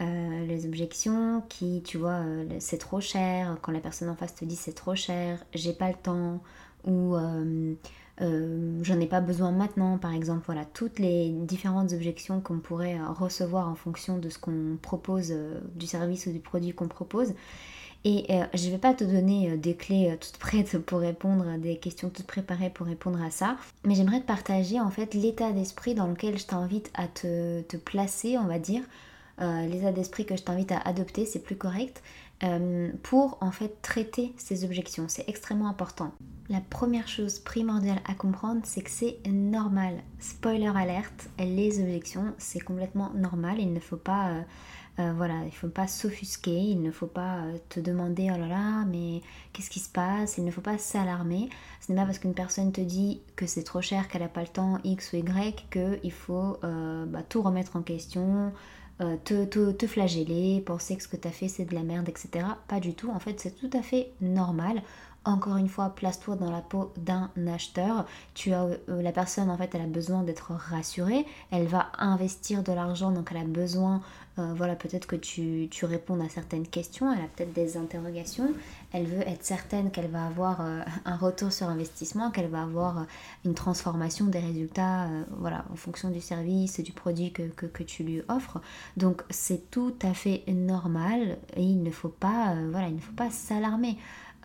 Euh, 0.00 0.46
les 0.46 0.66
objections 0.66 1.42
qui, 1.48 1.82
tu 1.84 1.98
vois, 1.98 2.14
euh, 2.24 2.44
c'est 2.58 2.78
trop 2.78 3.00
cher, 3.00 3.56
quand 3.62 3.70
la 3.70 3.78
personne 3.78 4.08
en 4.08 4.16
face 4.16 4.34
te 4.34 4.44
dit 4.44 4.56
c'est 4.56 4.72
trop 4.72 4.96
cher, 4.96 5.44
j'ai 5.54 5.72
pas 5.72 5.88
le 5.88 5.94
temps, 5.94 6.42
ou 6.84 7.14
euh, 7.14 7.74
j'en 8.82 9.00
ai 9.00 9.06
pas 9.06 9.20
besoin 9.20 9.52
maintenant, 9.52 9.98
par 9.98 10.12
exemple. 10.12 10.42
Voilà, 10.46 10.64
toutes 10.64 10.98
les 10.98 11.30
différentes 11.30 11.92
objections 11.92 12.40
qu'on 12.40 12.58
pourrait 12.58 12.98
recevoir 13.18 13.68
en 13.68 13.76
fonction 13.76 14.18
de 14.18 14.28
ce 14.28 14.38
qu'on 14.38 14.78
propose, 14.82 15.32
du 15.76 15.86
service 15.86 16.26
ou 16.26 16.32
du 16.32 16.40
produit 16.40 16.72
qu'on 16.72 16.88
propose. 16.88 17.34
Et 18.06 18.26
je 18.52 18.68
vais 18.68 18.78
pas 18.78 18.92
te 18.92 19.02
donner 19.04 19.56
des 19.56 19.76
clés 19.76 20.14
toutes 20.20 20.36
prêtes 20.38 20.76
pour 20.86 21.00
répondre 21.00 21.56
des 21.58 21.78
questions 21.78 22.10
toutes 22.10 22.26
préparées 22.26 22.68
pour 22.68 22.86
répondre 22.86 23.22
à 23.22 23.30
ça, 23.30 23.56
mais 23.84 23.94
j'aimerais 23.94 24.20
te 24.20 24.26
partager 24.26 24.80
en 24.80 24.90
fait 24.90 25.14
l'état 25.14 25.52
d'esprit 25.52 25.94
dans 25.94 26.08
lequel 26.08 26.38
je 26.38 26.46
t'invite 26.46 26.90
à 26.94 27.06
te 27.08 27.76
placer, 27.76 28.36
on 28.38 28.46
va 28.46 28.58
dire, 28.58 28.82
euh, 29.40 29.66
l'état 29.66 29.90
d'esprit 29.90 30.26
que 30.26 30.36
je 30.36 30.42
t'invite 30.42 30.70
à 30.72 30.78
adopter, 30.78 31.26
c'est 31.26 31.40
plus 31.40 31.56
correct, 31.56 32.02
euh, 32.44 32.90
pour 33.02 33.38
en 33.40 33.50
fait 33.50 33.80
traiter 33.82 34.32
ces 34.36 34.64
objections. 34.64 35.06
C'est 35.08 35.28
extrêmement 35.28 35.68
important. 35.68 36.12
La 36.48 36.60
première 36.60 37.08
chose 37.08 37.38
primordiale 37.40 38.00
à 38.06 38.14
comprendre, 38.14 38.60
c'est 38.64 38.82
que 38.82 38.90
c'est 38.90 39.18
normal. 39.26 39.94
Spoiler 40.20 40.70
alerte, 40.74 41.30
les 41.38 41.80
objections, 41.80 42.32
c'est 42.38 42.60
complètement 42.60 43.10
normal. 43.14 43.56
Il 43.58 43.72
ne 43.72 43.80
faut 43.80 43.96
pas, 43.96 44.44
euh, 44.98 45.12
voilà, 45.16 45.42
il 45.46 45.52
faut 45.52 45.68
pas 45.68 45.88
s'offusquer. 45.88 46.56
Il 46.56 46.82
ne 46.82 46.92
faut 46.92 47.06
pas 47.06 47.44
te 47.70 47.80
demander 47.80 48.30
oh 48.32 48.38
là 48.38 48.46
là, 48.46 48.84
mais 48.84 49.22
qu'est-ce 49.52 49.70
qui 49.70 49.80
se 49.80 49.88
passe? 49.88 50.36
Il 50.36 50.44
ne 50.44 50.50
faut 50.50 50.60
pas 50.60 50.76
s'alarmer. 50.76 51.48
Ce 51.80 51.90
n'est 51.90 51.98
pas 51.98 52.04
parce 52.04 52.18
qu'une 52.18 52.34
personne 52.34 52.72
te 52.72 52.82
dit 52.82 53.22
que 53.36 53.46
c'est 53.46 53.64
trop 53.64 53.80
cher, 53.80 54.06
qu'elle 54.08 54.22
n'a 54.22 54.28
pas 54.28 54.42
le 54.42 54.48
temps 54.48 54.78
X 54.84 55.12
ou 55.12 55.16
Y, 55.16 55.66
qu'il 55.70 56.12
faut 56.12 56.58
bah, 56.62 57.22
tout 57.26 57.40
remettre 57.42 57.76
en 57.76 57.82
question. 57.82 58.52
Euh, 59.00 59.16
te, 59.24 59.44
te, 59.72 59.86
flageller, 59.88 60.62
penser 60.64 60.96
que 60.96 61.02
ce 61.02 61.08
que 61.08 61.16
tu 61.16 61.26
as 61.26 61.32
fait 61.32 61.48
c'est 61.48 61.64
de 61.64 61.74
la 61.74 61.82
merde, 61.82 62.08
etc. 62.08 62.46
Pas 62.68 62.78
du 62.78 62.94
tout, 62.94 63.10
en 63.10 63.18
fait 63.18 63.40
c'est 63.40 63.58
tout 63.58 63.70
à 63.76 63.82
fait 63.82 64.12
normal. 64.20 64.82
Encore 65.26 65.56
une 65.56 65.68
fois, 65.68 65.88
place-toi 65.88 66.36
dans 66.36 66.50
la 66.50 66.60
peau 66.60 66.92
d'un 66.98 67.30
acheteur. 67.46 68.04
Tu 68.34 68.52
as 68.52 68.64
euh, 68.64 69.00
la 69.00 69.10
personne 69.10 69.48
en 69.48 69.56
fait, 69.56 69.74
elle 69.74 69.80
a 69.80 69.86
besoin 69.86 70.22
d'être 70.22 70.52
rassurée. 70.52 71.24
Elle 71.50 71.66
va 71.66 71.90
investir 71.98 72.62
de 72.62 72.72
l'argent, 72.72 73.10
donc 73.10 73.28
elle 73.30 73.38
a 73.38 73.44
besoin 73.44 74.02
euh, 74.38 74.52
voilà, 74.56 74.74
peut-être 74.74 75.06
que 75.06 75.14
tu, 75.14 75.68
tu 75.70 75.84
réponds 75.84 76.18
à 76.20 76.28
certaines 76.28 76.66
questions, 76.66 77.12
elle 77.12 77.20
a 77.20 77.28
peut-être 77.28 77.52
des 77.52 77.76
interrogations, 77.76 78.52
elle 78.92 79.06
veut 79.06 79.20
être 79.20 79.44
certaine 79.44 79.92
qu'elle 79.92 80.10
va 80.10 80.26
avoir 80.26 80.60
euh, 80.60 80.80
un 81.04 81.16
retour 81.16 81.52
sur 81.52 81.68
investissement, 81.68 82.32
qu'elle 82.32 82.48
va 82.48 82.62
avoir 82.62 83.06
une 83.44 83.54
transformation 83.54 84.26
des 84.26 84.40
résultats 84.40 85.08
voilà, 85.38 85.64
en 85.72 85.76
fonction 85.76 86.10
du 86.10 86.20
service, 86.20 86.80
du 86.80 86.90
produit 86.90 87.30
que, 87.32 87.42
que, 87.42 87.82
tu 87.84 88.02
lui 88.02 88.22
offres. 88.28 88.60
Donc 88.96 89.22
c'est 89.30 89.70
tout 89.70 89.94
à 90.02 90.12
fait 90.14 90.42
normal 90.48 91.38
et 91.54 91.62
il 91.62 91.84
ne 91.84 91.90
faut 91.92 92.08
pas, 92.08 92.56
voilà, 92.72 92.88
il 92.88 92.96
ne 92.96 93.00
faut 93.00 93.12
pas 93.12 93.30
s'alarmer. 93.30 93.96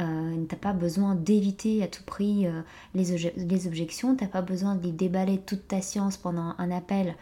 Euh, 0.01 0.45
t'as 0.47 0.55
pas 0.55 0.71
besoin 0.71 1.13
d'éviter 1.13 1.83
à 1.83 1.87
tout 1.87 2.03
prix 2.03 2.47
euh, 2.47 2.61
les, 2.95 3.17
les, 3.35 3.67
objections, 3.67 4.15
t'as 4.15 4.27
pas 4.27 4.41
besoin 4.41 4.75
d'y 4.75 4.93
déballer 4.93 5.39
toute 5.39 5.67
ta 5.67 5.81
science 5.81 6.15
pendant 6.15 6.55
un 6.57 6.71
appel 6.71 7.15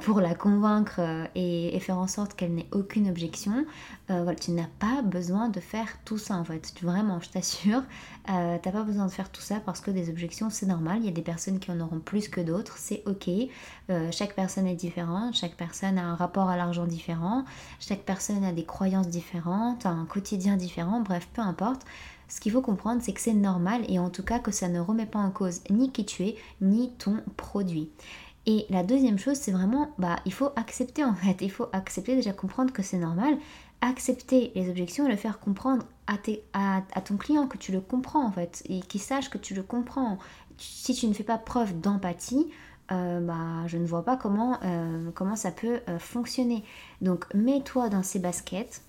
pour 0.00 0.20
la 0.20 0.34
convaincre 0.34 1.00
et, 1.34 1.78
faire 1.80 1.98
en 1.98 2.06
sorte 2.06 2.34
qu'elle 2.34 2.54
n'ait 2.54 2.68
aucune 2.72 3.08
objection. 3.08 3.66
voilà, 4.08 4.34
tu 4.34 4.50
n'as 4.52 4.68
pas 4.78 5.02
besoin 5.02 5.48
de 5.48 5.60
faire 5.60 5.86
tout 6.04 6.18
ça 6.18 6.34
en 6.36 6.44
fait. 6.44 6.72
Vraiment, 6.82 7.20
je 7.20 7.28
t'assure, 7.30 7.82
t'as 8.26 8.58
pas 8.58 8.82
besoin 8.82 9.06
de 9.06 9.10
faire 9.10 9.30
tout 9.30 9.42
ça 9.42 9.60
parce 9.64 9.80
que 9.80 9.90
des 9.90 10.08
objections 10.08 10.50
c'est 10.50 10.66
normal. 10.66 10.98
Il 11.00 11.06
y 11.06 11.08
a 11.08 11.12
des 11.12 11.22
personnes 11.22 11.58
qui 11.58 11.70
en 11.70 11.80
auront 11.80 12.00
plus 12.00 12.28
que 12.28 12.40
d'autres, 12.40 12.76
c'est 12.78 13.02
ok. 13.06 13.28
chaque 14.10 14.34
personne 14.34 14.66
est 14.66 14.74
différente, 14.74 15.34
chaque 15.34 15.56
personne 15.56 15.98
a 15.98 16.04
un 16.04 16.14
rapport 16.14 16.48
à 16.48 16.56
l'argent 16.56 16.86
différent, 16.86 17.44
chaque 17.80 18.02
personne 18.02 18.44
a 18.44 18.52
des 18.52 18.64
croyances 18.64 19.08
différentes, 19.08 19.86
un 19.86 20.06
quotidien 20.06 20.56
différent, 20.56 21.00
bref, 21.00 21.28
peu 21.32 21.42
importe. 21.42 21.82
Ce 22.28 22.40
qu'il 22.40 22.50
faut 22.50 22.60
comprendre, 22.60 23.00
c'est 23.02 23.12
que 23.12 23.20
c'est 23.20 23.34
normal 23.34 23.84
et 23.88 23.98
en 23.98 24.10
tout 24.10 24.24
cas 24.24 24.38
que 24.38 24.50
ça 24.50 24.68
ne 24.68 24.80
remet 24.80 25.06
pas 25.06 25.20
en 25.20 25.30
cause 25.30 25.60
ni 25.70 25.92
qui 25.92 26.04
tu 26.04 26.24
es, 26.24 26.36
ni 26.60 26.90
ton 26.98 27.18
produit. 27.36 27.88
Et 28.46 28.64
la 28.70 28.84
deuxième 28.84 29.18
chose, 29.18 29.36
c'est 29.36 29.50
vraiment, 29.50 29.90
bah, 29.98 30.16
il 30.24 30.32
faut 30.32 30.50
accepter 30.54 31.04
en 31.04 31.14
fait. 31.14 31.38
Il 31.40 31.50
faut 31.50 31.66
accepter 31.72 32.14
déjà 32.14 32.32
comprendre 32.32 32.72
que 32.72 32.82
c'est 32.82 32.98
normal, 32.98 33.36
accepter 33.80 34.52
les 34.54 34.70
objections 34.70 35.06
et 35.06 35.10
le 35.10 35.16
faire 35.16 35.40
comprendre 35.40 35.84
à, 36.06 37.00
ton 37.00 37.16
client 37.16 37.48
que 37.48 37.58
tu 37.58 37.72
le 37.72 37.80
comprends 37.80 38.24
en 38.24 38.30
fait 38.30 38.62
et 38.68 38.80
qu'il 38.80 39.00
sache 39.00 39.30
que 39.30 39.38
tu 39.38 39.54
le 39.54 39.62
comprends. 39.62 40.18
Si 40.58 40.94
tu 40.94 41.08
ne 41.08 41.12
fais 41.12 41.24
pas 41.24 41.38
preuve 41.38 41.80
d'empathie, 41.80 42.46
euh, 42.92 43.20
bah, 43.20 43.66
je 43.66 43.78
ne 43.78 43.86
vois 43.86 44.04
pas 44.04 44.16
comment, 44.16 44.58
euh, 44.62 45.10
comment 45.14 45.34
ça 45.34 45.50
peut 45.50 45.80
euh, 45.88 45.98
fonctionner. 45.98 46.62
Donc 47.00 47.26
mets-toi 47.34 47.88
dans 47.88 48.04
ces 48.04 48.20
baskets 48.20 48.82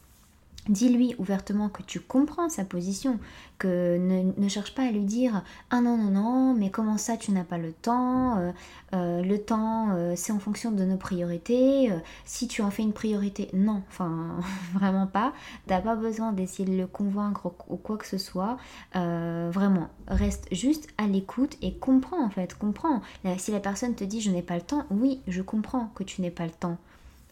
Dis-lui 0.70 1.16
ouvertement 1.18 1.70
que 1.70 1.82
tu 1.82 2.00
comprends 2.00 2.50
sa 2.50 2.66
position, 2.66 3.20
que 3.58 3.98
ne, 3.98 4.48
cherche 4.50 4.76
pas 4.76 4.84
à 4.84 4.92
lui 4.92 5.06
dire 5.06 5.44
Ah 5.70 5.82
non, 5.82 5.98
non, 5.98 6.12
non, 6.12 6.54
mais 6.54 6.70
comment 6.70 6.98
ça 6.98 7.18
tu 7.18 7.32
n'as 7.32 7.44
pas 7.44 7.58
le 7.58 7.72
temps 7.72 8.38
euh, 8.38 8.52
euh, 8.94 9.24
Le 9.24 9.38
temps, 9.38 9.92
euh, 9.92 10.14
c'est 10.16 10.32
en 10.32 10.40
fonction 10.40 10.72
de 10.72 10.84
nos 10.84 10.98
priorités. 10.98 11.92
si 12.26 12.48
tu 12.48 12.62
en 12.62 12.72
fais 12.72 12.84
une 12.84 12.94
priorité, 12.94 13.50
non, 13.54 13.82
enfin, 13.88 14.38
vraiment 14.74 15.08
pas. 15.08 15.34
T'as 15.68 15.82
pas 15.82 15.96
besoin 15.96 16.34
d'essayer 16.34 16.70
de 16.70 16.78
le 16.78 16.88
convaincre 16.88 17.52
ou, 17.70 17.78
quoi 17.78 17.98
que 17.98 18.06
ce 18.06 18.18
soit. 18.18 18.58
vraiment, 18.94 19.90
reste 20.08 20.48
juste 20.52 20.88
à 20.98 21.08
l'écoute 21.08 21.58
et 21.62 21.78
comprends 21.78 22.24
en 22.24 22.30
fait, 22.30 22.54
comprends. 22.58 23.02
Si 23.38 23.52
la 23.52 23.60
personne 23.60 23.96
te 23.96 24.04
dit 24.04 24.22
Je 24.22 24.32
n'ai 24.32 24.42
pas 24.42 24.56
le 24.56 24.62
temps, 24.62 24.86
oui, 24.92 25.22
je 25.28 25.42
comprends 25.42 25.92
que 25.96 26.04
tu 26.04 26.22
n'es 26.22 26.32
pas 26.32 26.46
le 26.46 26.52
temps. 26.52 26.78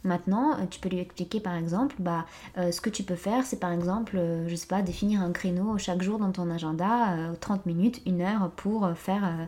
Maintenant, 0.05 0.53
euh, 0.53 0.65
tu 0.69 0.79
peux 0.79 0.87
lui 0.87 0.99
expliquer 0.99 1.39
par 1.39 1.55
exemple, 1.55 1.95
bah, 1.97 2.25
euh, 2.57 2.71
ce 2.71 2.79
que 2.79 2.91
tu 2.91 3.01
peux 3.01 3.15
faire, 3.15 3.43
c'est 3.43 3.59
par 3.59 3.71
exemple, 3.71 4.17
euh, 4.17 4.47
je 4.47 4.55
sais 4.55 4.67
pas, 4.67 4.83
définir 4.83 5.21
un 5.21 5.31
créneau 5.31 5.79
chaque 5.79 6.03
jour 6.03 6.19
dans 6.19 6.31
ton 6.31 6.49
agenda, 6.51 7.17
30 7.41 7.65
minutes, 7.65 8.01
une 8.05 8.21
heure 8.21 8.51
pour 8.51 8.87
faire, 8.95 9.47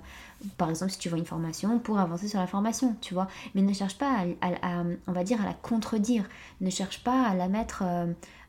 par 0.58 0.70
exemple, 0.70 0.92
si 0.92 0.98
tu 0.98 1.10
vois 1.10 1.20
une 1.20 1.26
formation, 1.26 1.78
pour 1.78 2.00
avancer 2.00 2.28
sur 2.28 2.40
la 2.40 2.48
formation, 2.48 2.96
tu 3.02 3.14
vois. 3.14 3.28
Mais 3.54 3.62
ne 3.62 3.72
cherche 3.72 4.00
pas 4.00 4.26
à, 4.42 4.84
on 5.08 5.12
va 5.12 5.24
dire, 5.24 5.40
à 5.42 5.46
la 5.46 5.54
contredire. 5.54 6.26
Ne 6.60 6.72
cherche 6.72 7.04
pas 7.04 7.28
à 7.28 7.36
la 7.36 7.48
mettre 7.48 7.84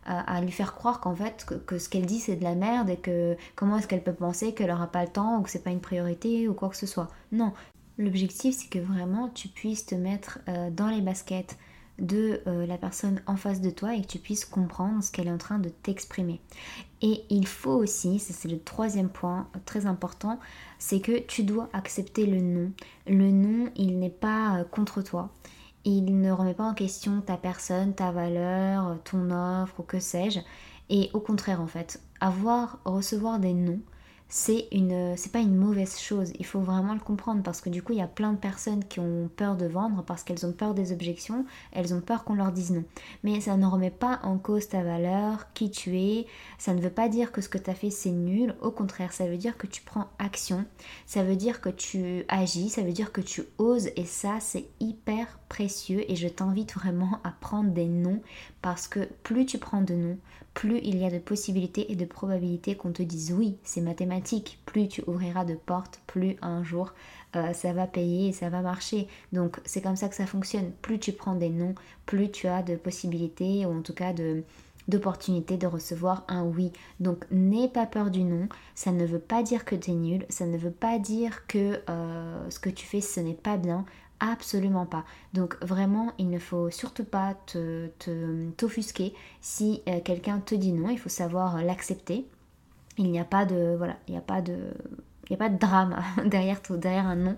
à, 0.06 0.40
lui 0.40 0.50
faire 0.50 0.74
croire 0.74 1.00
qu'en 1.00 1.14
fait 1.14 1.46
que, 1.66 1.78
ce 1.78 1.90
qu'elle 1.90 2.06
dit 2.06 2.20
c'est 2.20 2.36
de 2.36 2.44
la 2.44 2.54
merde 2.54 2.88
et 2.88 2.96
que 2.96 3.36
comment 3.54 3.76
est-ce 3.76 3.86
qu'elle 3.86 4.02
peut 4.02 4.14
penser 4.14 4.54
qu'elle 4.54 4.70
aura 4.70 4.86
pas 4.86 5.02
le 5.02 5.10
temps 5.10 5.38
ou 5.38 5.42
que 5.42 5.50
c'est 5.50 5.62
pas 5.62 5.70
une 5.70 5.80
priorité 5.80 6.48
ou 6.48 6.54
quoi 6.54 6.70
que 6.70 6.76
ce 6.76 6.86
soit. 6.86 7.08
Non, 7.32 7.52
l'objectif 7.98 8.56
c'est 8.56 8.70
que 8.70 8.78
vraiment 8.78 9.28
tu 9.28 9.48
puisses 9.48 9.84
te 9.84 9.94
mettre 9.94 10.38
dans 10.72 10.88
les 10.88 11.02
baskets 11.02 11.58
de 11.98 12.40
euh, 12.46 12.66
la 12.66 12.78
personne 12.78 13.20
en 13.26 13.36
face 13.36 13.60
de 13.60 13.70
toi 13.70 13.94
et 13.94 14.02
que 14.02 14.06
tu 14.06 14.18
puisses 14.18 14.44
comprendre 14.44 15.02
ce 15.02 15.10
qu'elle 15.10 15.28
est 15.28 15.32
en 15.32 15.38
train 15.38 15.58
de 15.58 15.68
t'exprimer. 15.68 16.40
Et 17.02 17.24
il 17.30 17.46
faut 17.46 17.72
aussi, 17.72 18.18
c'est 18.18 18.48
le 18.48 18.58
troisième 18.58 19.08
point 19.08 19.48
très 19.64 19.86
important, 19.86 20.38
c'est 20.78 21.00
que 21.00 21.18
tu 21.20 21.44
dois 21.44 21.68
accepter 21.72 22.26
le 22.26 22.40
non. 22.40 22.72
Le 23.06 23.30
non, 23.30 23.70
il 23.76 23.98
n'est 23.98 24.10
pas 24.10 24.58
euh, 24.58 24.64
contre 24.64 25.02
toi. 25.02 25.30
Il 25.84 26.20
ne 26.20 26.30
remet 26.30 26.54
pas 26.54 26.64
en 26.64 26.74
question 26.74 27.20
ta 27.20 27.36
personne, 27.36 27.94
ta 27.94 28.10
valeur, 28.10 28.98
ton 29.04 29.30
offre 29.30 29.80
ou 29.80 29.82
que 29.82 30.00
sais-je. 30.00 30.40
Et 30.90 31.10
au 31.12 31.20
contraire, 31.20 31.60
en 31.60 31.66
fait, 31.66 32.00
avoir, 32.20 32.78
recevoir 32.84 33.38
des 33.38 33.54
noms, 33.54 33.80
c'est 34.30 34.68
une 34.72 35.16
c'est 35.16 35.32
pas 35.32 35.40
une 35.40 35.56
mauvaise 35.56 35.98
chose. 35.98 36.32
Il 36.38 36.44
faut 36.44 36.60
vraiment 36.60 36.92
le 36.92 37.00
comprendre 37.00 37.42
parce 37.42 37.62
que 37.62 37.70
du 37.70 37.82
coup 37.82 37.92
il 37.92 37.98
y 37.98 38.02
a 38.02 38.06
plein 38.06 38.32
de 38.34 38.38
personnes 38.38 38.84
qui 38.84 39.00
ont 39.00 39.30
peur 39.34 39.56
de 39.56 39.66
vendre 39.66 40.04
parce 40.04 40.22
qu'elles 40.22 40.44
ont 40.44 40.52
peur 40.52 40.74
des 40.74 40.92
objections. 40.92 41.46
Elles 41.72 41.94
ont 41.94 42.02
peur 42.02 42.24
qu'on 42.24 42.34
leur 42.34 42.52
dise 42.52 42.70
non. 42.70 42.84
Mais 43.24 43.40
ça 43.40 43.56
ne 43.56 43.66
remet 43.66 43.90
pas 43.90 44.20
en 44.22 44.36
cause 44.36 44.68
ta 44.68 44.82
valeur 44.82 45.52
qui 45.54 45.70
tu 45.70 45.98
es. 45.98 46.26
Ça 46.58 46.74
ne 46.74 46.80
veut 46.80 46.90
pas 46.90 47.08
dire 47.08 47.32
que 47.32 47.40
ce 47.40 47.48
que 47.48 47.56
tu 47.56 47.70
as 47.70 47.74
fait 47.74 47.90
c'est 47.90 48.10
nul. 48.10 48.54
Au 48.60 48.70
contraire 48.70 49.14
ça 49.14 49.26
veut 49.26 49.38
dire 49.38 49.56
que 49.56 49.66
tu 49.66 49.80
prends 49.80 50.08
action. 50.18 50.66
Ça 51.06 51.22
veut 51.22 51.36
dire 51.36 51.62
que 51.62 51.70
tu 51.70 52.24
agis. 52.28 52.68
Ça 52.68 52.82
veut 52.82 52.92
dire 52.92 53.12
que 53.12 53.22
tu 53.22 53.44
oses. 53.56 53.88
Et 53.96 54.04
ça 54.04 54.40
c'est 54.40 54.66
hyper 54.78 55.38
précieux. 55.48 56.04
Et 56.10 56.16
je 56.16 56.28
t'invite 56.28 56.74
vraiment 56.74 57.18
à 57.24 57.30
prendre 57.30 57.70
des 57.70 57.86
noms 57.86 58.20
parce 58.60 58.88
que 58.88 59.08
plus 59.22 59.46
tu 59.46 59.56
prends 59.56 59.80
de 59.80 59.94
noms 59.94 60.18
plus 60.58 60.80
il 60.82 60.98
y 60.98 61.04
a 61.04 61.10
de 61.10 61.20
possibilités 61.20 61.92
et 61.92 61.94
de 61.94 62.04
probabilités 62.04 62.74
qu'on 62.74 62.90
te 62.90 63.02
dise 63.02 63.32
oui 63.32 63.56
c'est 63.62 63.80
mathématique 63.80 64.17
plus 64.66 64.88
tu 64.88 65.02
ouvriras 65.06 65.44
de 65.44 65.54
portes, 65.54 66.00
plus 66.06 66.36
un 66.42 66.62
jour 66.62 66.92
euh, 67.36 67.52
ça 67.52 67.72
va 67.72 67.86
payer 67.86 68.28
et 68.28 68.32
ça 68.32 68.48
va 68.48 68.62
marcher. 68.62 69.06
Donc 69.32 69.60
c'est 69.64 69.82
comme 69.82 69.96
ça 69.96 70.08
que 70.08 70.14
ça 70.14 70.26
fonctionne. 70.26 70.72
Plus 70.82 70.98
tu 70.98 71.12
prends 71.12 71.34
des 71.34 71.50
noms, 71.50 71.74
plus 72.06 72.30
tu 72.30 72.46
as 72.46 72.62
de 72.62 72.76
possibilités 72.76 73.66
ou 73.66 73.78
en 73.78 73.82
tout 73.82 73.94
cas 73.94 74.12
de 74.12 74.44
d'opportunités 74.88 75.58
de 75.58 75.66
recevoir 75.66 76.24
un 76.28 76.44
oui. 76.44 76.72
Donc 76.98 77.26
n'aie 77.30 77.68
pas 77.68 77.84
peur 77.84 78.10
du 78.10 78.24
non, 78.24 78.48
ça 78.74 78.90
ne 78.90 79.04
veut 79.04 79.18
pas 79.18 79.42
dire 79.42 79.66
que 79.66 79.74
tu 79.74 79.90
es 79.90 79.94
nul, 79.94 80.24
ça 80.30 80.46
ne 80.46 80.56
veut 80.56 80.70
pas 80.70 80.98
dire 80.98 81.46
que 81.46 81.82
euh, 81.90 82.50
ce 82.50 82.58
que 82.58 82.70
tu 82.70 82.86
fais 82.86 83.02
ce 83.02 83.20
n'est 83.20 83.34
pas 83.34 83.58
bien, 83.58 83.84
absolument 84.18 84.86
pas. 84.86 85.04
Donc 85.34 85.62
vraiment 85.62 86.12
il 86.16 86.30
ne 86.30 86.38
faut 86.38 86.70
surtout 86.70 87.04
pas 87.04 87.34
t'offusquer 88.56 89.10
te, 89.10 89.16
si 89.42 89.82
euh, 89.88 90.00
quelqu'un 90.02 90.40
te 90.40 90.54
dit 90.54 90.72
non, 90.72 90.88
il 90.88 90.98
faut 90.98 91.10
savoir 91.10 91.62
l'accepter 91.62 92.26
il 92.98 93.10
n'y 93.10 93.20
a 93.20 93.24
pas 93.24 93.44
de 93.44 93.78
il 94.06 94.12
n'y 94.12 94.18
a 94.18 94.22
pas 94.22 94.42
de 94.42 94.56
il 95.30 95.34
a 95.34 95.36
pas 95.36 95.48
de 95.48 95.58
drame 95.58 95.96
derrière 96.26 96.60
derrière 96.70 97.06
un 97.06 97.16
nom. 97.16 97.36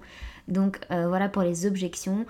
Donc 0.48 0.80
euh, 0.90 1.08
voilà 1.08 1.28
pour 1.28 1.42
les 1.42 1.66
objections. 1.66 2.26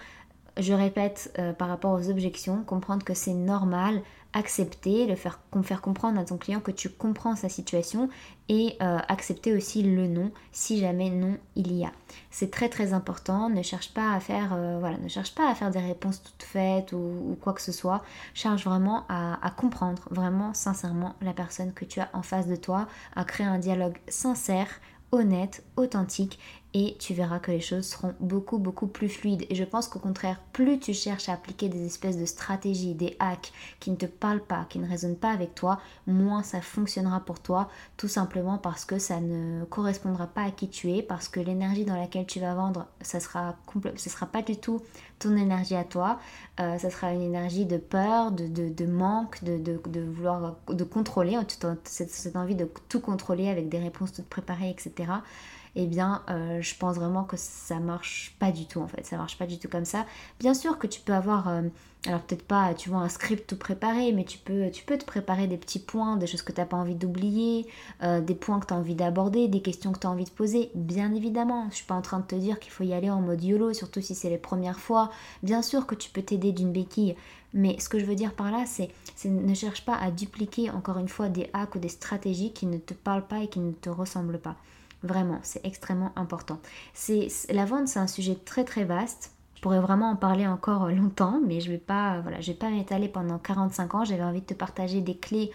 Je 0.59 0.73
répète 0.73 1.33
euh, 1.38 1.53
par 1.53 1.69
rapport 1.69 1.93
aux 1.93 2.11
objections, 2.11 2.62
comprendre 2.64 3.05
que 3.05 3.14
c'est 3.14 3.35
normal, 3.35 4.03
accepter, 4.33 5.07
le 5.07 5.16
faire, 5.16 5.40
faire 5.62 5.81
comprendre 5.81 6.19
à 6.21 6.25
ton 6.25 6.37
client 6.37 6.61
que 6.61 6.71
tu 6.71 6.88
comprends 6.88 7.37
sa 7.37 7.49
situation 7.49 8.09
et 8.49 8.77
euh, 8.81 8.99
accepter 9.09 9.53
aussi 9.55 9.83
le 9.83 10.07
non 10.07 10.31
si 10.53 10.79
jamais 10.79 11.11
non 11.11 11.37
il 11.57 11.73
y 11.73 11.85
a. 11.85 11.93
C'est 12.31 12.51
très 12.51 12.69
très 12.69 12.93
important. 12.93 13.49
Ne 13.49 13.62
cherche 13.62 13.93
pas 13.93 14.12
à 14.12 14.21
faire 14.21 14.53
euh, 14.53 14.79
voilà, 14.79 14.99
ne 14.99 15.09
cherche 15.09 15.35
pas 15.35 15.51
à 15.51 15.55
faire 15.55 15.71
des 15.71 15.81
réponses 15.81 16.23
toutes 16.23 16.43
faites 16.43 16.93
ou, 16.93 17.37
quoi 17.40 17.53
que 17.53 17.62
ce 17.62 17.73
soit. 17.73 18.03
Cherche 18.35 18.64
vraiment 18.64 19.05
à, 19.09 19.45
à, 19.45 19.51
comprendre 19.51 20.03
vraiment 20.11 20.55
sincèrement 20.55 21.14
la 21.21 21.33
personne 21.33 21.73
que 21.73 21.85
tu 21.85 22.01
as 22.01 22.09
en 22.12 22.23
face 22.23 22.47
de 22.47 22.57
toi, 22.57 22.87
à 23.16 23.25
créer 23.25 23.47
un 23.47 23.59
dialogue 23.59 23.99
sincère 24.09 24.69
honnête, 25.12 25.64
authentique 25.77 26.38
et 26.75 26.97
tu 26.99 27.15
verras 27.15 27.39
que 27.41 27.51
les 27.51 27.61
choses 27.61 27.87
seront 27.87 28.15
beaucoup 28.21 28.59
beaucoup 28.59 28.87
plus 28.87 29.09
fluides. 29.09 29.47
Et 29.51 29.55
je 29.55 29.65
pense 29.65 29.89
qu'au 29.89 29.99
contraire, 29.99 30.41
plus 30.53 30.79
tu 30.79 30.95
cherches 30.95 31.29
à 31.29 31.33
appliquer 31.33 31.69
des 31.69 31.85
espèces 31.85 32.17
de 32.17 32.25
stratégies, 32.25 32.95
des 32.95 33.17
hacks 33.19 33.53
qui 33.81 33.91
ne 33.91 33.97
te 33.97 34.07
parlent 34.07 34.45
pas, 34.45 34.67
qui 34.69 34.79
ne 34.79 34.89
résonnent 34.89 35.17
pas 35.17 35.31
avec 35.31 35.55
toi, 35.55 35.81
moins 36.07 36.43
ça 36.43 36.61
fonctionnera 36.61 37.21
pour 37.21 37.41
toi, 37.41 37.69
tout 37.97 38.09
simplement 38.09 38.59
parce 38.59 38.85
que 38.85 38.99
ça 38.99 39.21
ne 39.21 39.65
correspondra 39.65 40.27
pas 40.27 40.43
à 40.43 40.51
qui 40.51 40.69
tu 40.69 40.93
es, 40.93 41.03
parce 41.03 41.29
que 41.29 41.41
l'énergie 41.41 41.85
dans 41.85 41.97
laquelle 41.97 42.27
tu 42.27 42.41
vas 42.41 42.55
vendre, 42.55 42.87
ça 43.01 43.21
sera 43.21 43.57
sera 43.97 44.27
pas 44.27 44.43
du 44.43 44.57
tout 44.57 44.81
ton 45.19 45.37
énergie 45.37 45.77
à 45.77 45.85
toi, 45.85 46.19
euh, 46.61 46.79
ça 46.79 46.89
sera 46.91 47.13
une 47.13 47.21
énergie 47.21 47.67
de 47.67 47.77
peur, 47.77 48.33
de, 48.33 48.87
manque, 48.87 49.45
de, 49.45 49.59
de, 49.59 50.01
vouloir 50.01 50.57
de 50.69 50.85
contrôler, 50.85 51.39
cette, 51.85 52.11
cette 52.11 52.37
envie 52.37 52.55
de 52.55 52.69
tout 52.89 53.01
contrôler 53.01 53.49
avec 53.49 53.69
des 53.69 53.79
réponses 53.79 54.13
toutes 54.13 54.29
préparées, 54.29 54.71
etc 54.71 55.13
eh 55.77 55.87
bien 55.87 56.23
euh, 56.29 56.61
je 56.61 56.75
pense 56.77 56.97
vraiment 56.97 57.25
que 57.25 57.37
ça 57.37 57.79
marche 57.79 58.35
pas 58.39 58.53
du 58.53 58.67
tout 58.67 58.81
en 58.81 58.89
fait, 58.89 59.05
ça 59.05 59.17
marche 59.17 59.39
pas 59.39 59.47
du 59.47 59.59
tout 59.59 59.69
comme 59.69 59.85
ça. 59.85 60.07
Bien 60.39 60.55
sûr 60.55 60.79
que 60.79 60.87
tu 60.87 61.01
peux 61.01 61.13
avoir, 61.13 61.49
euh, 61.49 61.63
alors 62.07 62.21
peut-être 62.23 62.47
pas, 62.47 62.75
tu 62.75 62.91
vois, 62.91 63.01
un 63.01 63.09
script 63.09 63.49
tout 63.49 63.57
préparé, 63.57 64.13
mais 64.13 64.25
tu 64.25 64.39
peux, 64.39 64.71
tu 64.71 64.85
peux 64.85 64.99
te 64.99 65.05
préparer 65.05 65.47
des 65.47 65.57
petits 65.57 65.79
points, 65.79 66.17
des 66.17 66.27
choses 66.27 66.43
que 66.43 66.53
tu 66.53 66.61
n'as 66.61 66.67
pas 66.67 66.77
envie 66.77 66.95
d'oublier, 66.95 67.67
euh, 68.03 68.21
des 68.21 68.35
points 68.35 68.59
que 68.59 68.67
tu 68.67 68.75
as 68.75 68.77
envie 68.77 68.95
d'aborder, 68.95 69.49
des 69.49 69.63
questions 69.63 69.93
que 69.93 69.99
tu 69.99 70.07
as 70.07 70.11
envie 70.11 70.25
de 70.25 70.31
poser, 70.31 70.71
bien 70.75 71.15
évidemment. 71.15 71.67
Je 71.71 71.77
suis 71.77 71.87
pas 71.87 71.95
en 71.95 72.03
train 72.03 72.21
de 72.21 72.27
te 72.27 72.35
dire 72.35 72.59
qu'il 72.59 72.73
faut 72.73 72.85
y 72.85 72.95
aller 72.95 73.11
en 73.11 73.21
mode 73.21 73.43
YOLO, 73.43 73.73
surtout 73.75 74.01
si 74.01 74.15
c'est 74.15 74.31
les 74.31 74.39
premières 74.39 74.81
fois. 74.81 75.11
Bien 75.43 75.63
sûr 75.63 75.87
que 75.87 75.95
tu 75.95 76.11
peux 76.11 76.23
t'aider 76.23 76.53
d'une 76.53 76.73
béquille, 76.73 77.17
mais 77.53 77.79
ce 77.79 77.89
que 77.89 77.99
je 77.99 78.05
veux 78.05 78.15
dire 78.15 78.33
par 78.33 78.51
là, 78.51 78.65
c'est 78.67 78.91
ne 79.25 79.55
cherche 79.55 79.85
pas 79.85 79.97
à 79.97 80.11
dupliquer 80.11 80.71
encore 80.71 80.99
une 80.99 81.09
fois 81.09 81.29
des 81.29 81.51
hacks 81.53 81.75
ou 81.75 81.79
des 81.79 81.89
stratégies 81.89 82.53
qui 82.53 82.67
ne 82.67 82.79
te 82.79 82.95
parlent 82.95 83.27
pas 83.27 83.41
et 83.41 83.49
qui 83.49 83.61
ne 83.61 83.73
te 83.73 83.91
ressemblent 83.91 84.39
pas. 84.39 84.57
Vraiment, 85.03 85.39
c'est 85.43 85.65
extrêmement 85.65 86.13
important. 86.17 86.59
C'est 86.93 87.29
la 87.51 87.65
vente, 87.65 87.89
c'est 87.89 87.99
un 87.99 88.07
sujet 88.07 88.35
très 88.35 88.65
très 88.65 88.85
vaste. 88.85 89.33
Je 89.55 89.63
pourrais 89.63 89.81
vraiment 89.81 90.11
en 90.11 90.17
parler 90.17 90.47
encore 90.47 90.89
longtemps, 90.91 91.41
mais 91.47 91.61
je 91.61 91.71
vais 91.71 91.79
pas, 91.79 92.21
voilà, 92.21 92.41
je 92.41 92.53
vais 92.53 92.59
pas 92.59 92.71
m'étaler 92.71 93.09
pendant 93.09 93.39
45 93.39 93.95
ans. 93.95 94.05
J'avais 94.05 94.23
envie 94.23 94.41
de 94.41 94.47
te 94.47 94.55
partager 94.55 95.01
des 95.01 95.17
clés 95.17 95.51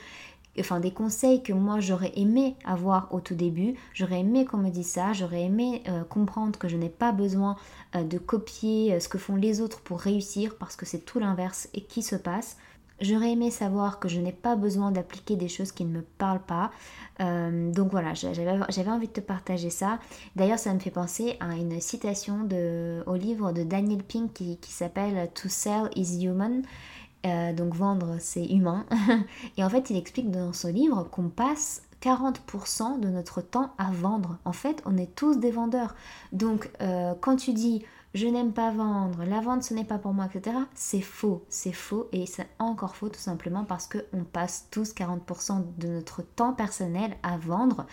enfin 0.59 0.79
des 0.79 0.91
conseils 0.91 1.43
que 1.43 1.53
moi 1.53 1.79
j'aurais 1.79 2.13
aimé 2.15 2.55
avoir 2.65 3.13
au 3.13 3.19
tout 3.19 3.35
début. 3.35 3.75
J'aurais 3.93 4.21
aimé 4.21 4.45
qu'on 4.45 4.57
me 4.57 4.69
dise 4.69 4.87
ça, 4.87 5.13
j'aurais 5.13 5.43
aimé 5.43 5.83
euh, 5.87 6.03
comprendre 6.03 6.57
que 6.57 6.67
je 6.67 6.77
n'ai 6.77 6.89
pas 6.89 7.11
besoin 7.11 7.55
euh, 7.95 8.03
de 8.03 8.17
copier 8.17 8.93
euh, 8.93 8.99
ce 8.99 9.09
que 9.09 9.17
font 9.17 9.35
les 9.35 9.61
autres 9.61 9.81
pour 9.81 9.99
réussir 9.99 10.55
parce 10.57 10.75
que 10.75 10.85
c'est 10.85 10.99
tout 10.99 11.19
l'inverse 11.19 11.69
et 11.73 11.81
qui 11.81 12.01
se 12.01 12.15
passe. 12.15 12.57
J'aurais 13.01 13.31
aimé 13.31 13.51
savoir 13.51 13.99
que 13.99 14.07
je 14.07 14.19
n'ai 14.19 14.31
pas 14.31 14.55
besoin 14.55 14.91
d'appliquer 14.91 15.35
des 15.35 15.47
choses 15.47 15.71
qui 15.71 15.83
ne 15.85 15.91
me 15.91 16.01
parlent 16.01 16.45
pas. 16.45 16.71
donc 17.19 17.91
voilà, 17.91 18.13
j'avais 18.13 18.89
envie 18.89 19.07
de 19.07 19.13
te 19.13 19.19
partager 19.19 19.69
ça. 19.69 19.99
D'ailleurs, 20.35 20.59
ça 20.59 20.73
me 20.73 20.79
fait 20.79 20.91
penser 20.91 21.37
à 21.39 21.55
une 21.55 21.81
citation 21.81 22.47
au 23.05 23.15
livre 23.15 23.51
de 23.51 23.63
Daniel 23.63 24.03
Pink 24.03 24.33
qui, 24.33 24.57
qui 24.57 24.71
s'appelle 24.71 25.29
To 25.33 25.49
Sell 25.49 25.89
is 25.95 26.23
Human. 26.23 26.63
Euh, 27.25 27.53
donc 27.53 27.73
vendre, 27.73 28.17
c'est 28.19 28.45
humain. 28.45 28.85
et 29.57 29.63
en 29.63 29.69
fait, 29.69 29.89
il 29.89 29.97
explique 29.97 30.29
dans 30.29 30.53
son 30.53 30.69
livre 30.69 31.03
qu'on 31.09 31.29
passe 31.29 31.81
40% 32.01 32.99
de 32.99 33.07
notre 33.07 33.41
temps 33.41 33.73
à 33.77 33.89
vendre. 33.91 34.37
En 34.45 34.53
fait, 34.53 34.81
on 34.85 34.95
est 34.97 35.15
tous 35.15 35.39
des 35.39 35.49
vendeurs. 35.49 35.95
Donc, 36.33 36.69
euh, 36.81 37.13
quand 37.19 37.35
tu 37.35 37.53
dis 37.53 37.83
je 38.15 38.27
n'aime 38.27 38.53
pas 38.53 38.71
vendre, 38.71 39.25
la 39.25 39.41
vente 39.41 39.63
ce 39.63 39.73
n'est 39.73 39.83
pas 39.83 39.97
pour 39.97 40.13
moi, 40.13 40.27
etc., 40.33 40.55
c'est 40.73 41.01
faux. 41.01 41.43
C'est 41.49 41.73
faux 41.73 42.07
et 42.13 42.25
c'est 42.25 42.47
encore 42.59 42.95
faux 42.95 43.09
tout 43.09 43.19
simplement 43.19 43.65
parce 43.65 43.87
qu'on 43.87 44.23
passe 44.23 44.69
tous 44.71 44.93
40% 44.93 45.63
de 45.77 45.89
notre 45.89 46.21
temps 46.21 46.53
personnel 46.53 47.17
à 47.23 47.37
vendre. 47.37 47.85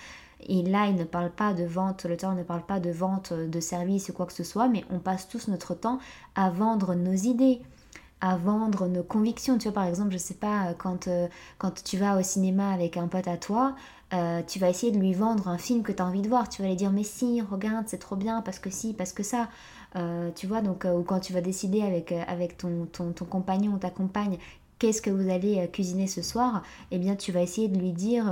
Et 0.47 0.63
là, 0.63 0.87
il 0.87 0.95
ne 0.95 1.03
parle 1.03 1.31
pas 1.31 1.55
de 1.55 1.65
vente, 1.65 2.05
le 2.05 2.17
temps 2.17 2.35
ne 2.35 2.45
parle 2.45 2.65
pas 2.65 2.79
de 2.79 2.91
vente 2.91 3.33
de 3.33 3.61
services 3.61 4.11
ou 4.11 4.13
quoi 4.13 4.27
que 4.27 4.33
ce 4.33 4.45
soit, 4.45 4.69
mais 4.69 4.85
on 4.91 5.01
passe 5.01 5.29
tous 5.29 5.49
notre 5.49 5.75
temps 5.75 5.99
à 6.37 6.51
vendre 6.51 6.95
nos 6.95 7.13
idées, 7.13 7.61
à 8.23 8.37
vendre 8.37 8.87
nos 8.87 9.03
convictions. 9.03 9.59
Tu 9.59 9.65
vois, 9.65 9.75
par 9.75 9.85
exemple, 9.85 10.13
je 10.13 10.17
sais 10.17 10.35
pas, 10.35 10.69
euh, 10.69 10.73
quand, 10.79 11.09
euh, 11.09 11.27
quand 11.59 11.83
tu 11.83 11.99
vas 11.99 12.17
au 12.17 12.23
cinéma 12.23 12.73
avec 12.73 12.97
un 12.97 13.09
pote 13.09 13.27
à 13.27 13.37
toi, 13.37 13.75
euh, 14.15 14.43
tu 14.47 14.61
vas 14.61 14.71
essayer 14.71 14.93
de 14.93 14.99
lui 14.99 15.13
vendre 15.13 15.49
un 15.49 15.59
film 15.59 15.83
que 15.83 15.91
tu 15.91 16.01
as 16.01 16.07
envie 16.07 16.23
de 16.23 16.29
voir. 16.29 16.49
Tu 16.49 16.63
vas 16.63 16.69
lui 16.69 16.77
dire, 16.77 16.93
mais 16.93 17.03
si, 17.03 17.43
regarde, 17.43 17.85
c'est 17.89 17.99
trop 17.99 18.15
bien, 18.15 18.41
parce 18.41 18.61
que 18.61 18.71
si, 18.71 18.95
parce 18.95 19.13
que 19.13 19.25
ça. 19.25 19.49
tu 20.37 20.47
vois, 20.47 20.63
donc, 20.63 20.87
ou 20.87 21.03
quand 21.03 21.21
tu 21.21 21.33
vas 21.35 21.43
décider 21.43 21.83
avec, 21.83 22.13
avec 22.13 22.57
ton, 22.57 22.87
ton, 22.91 23.13
ton 23.13 23.25
compagnon 23.27 23.73
ou 23.73 23.79
ta 23.79 23.91
compagne 23.91 24.39
qu'est-ce 24.79 25.03
que 25.03 25.11
vous 25.11 25.31
allez 25.31 25.69
cuisiner 25.73 26.07
ce 26.09 26.23
soir, 26.23 26.63
eh 26.91 26.99
bien, 26.99 27.15
tu 27.15 27.31
vas 27.31 27.41
essayer 27.41 27.69
de 27.69 27.79
lui 27.79 27.93
dire, 27.93 28.25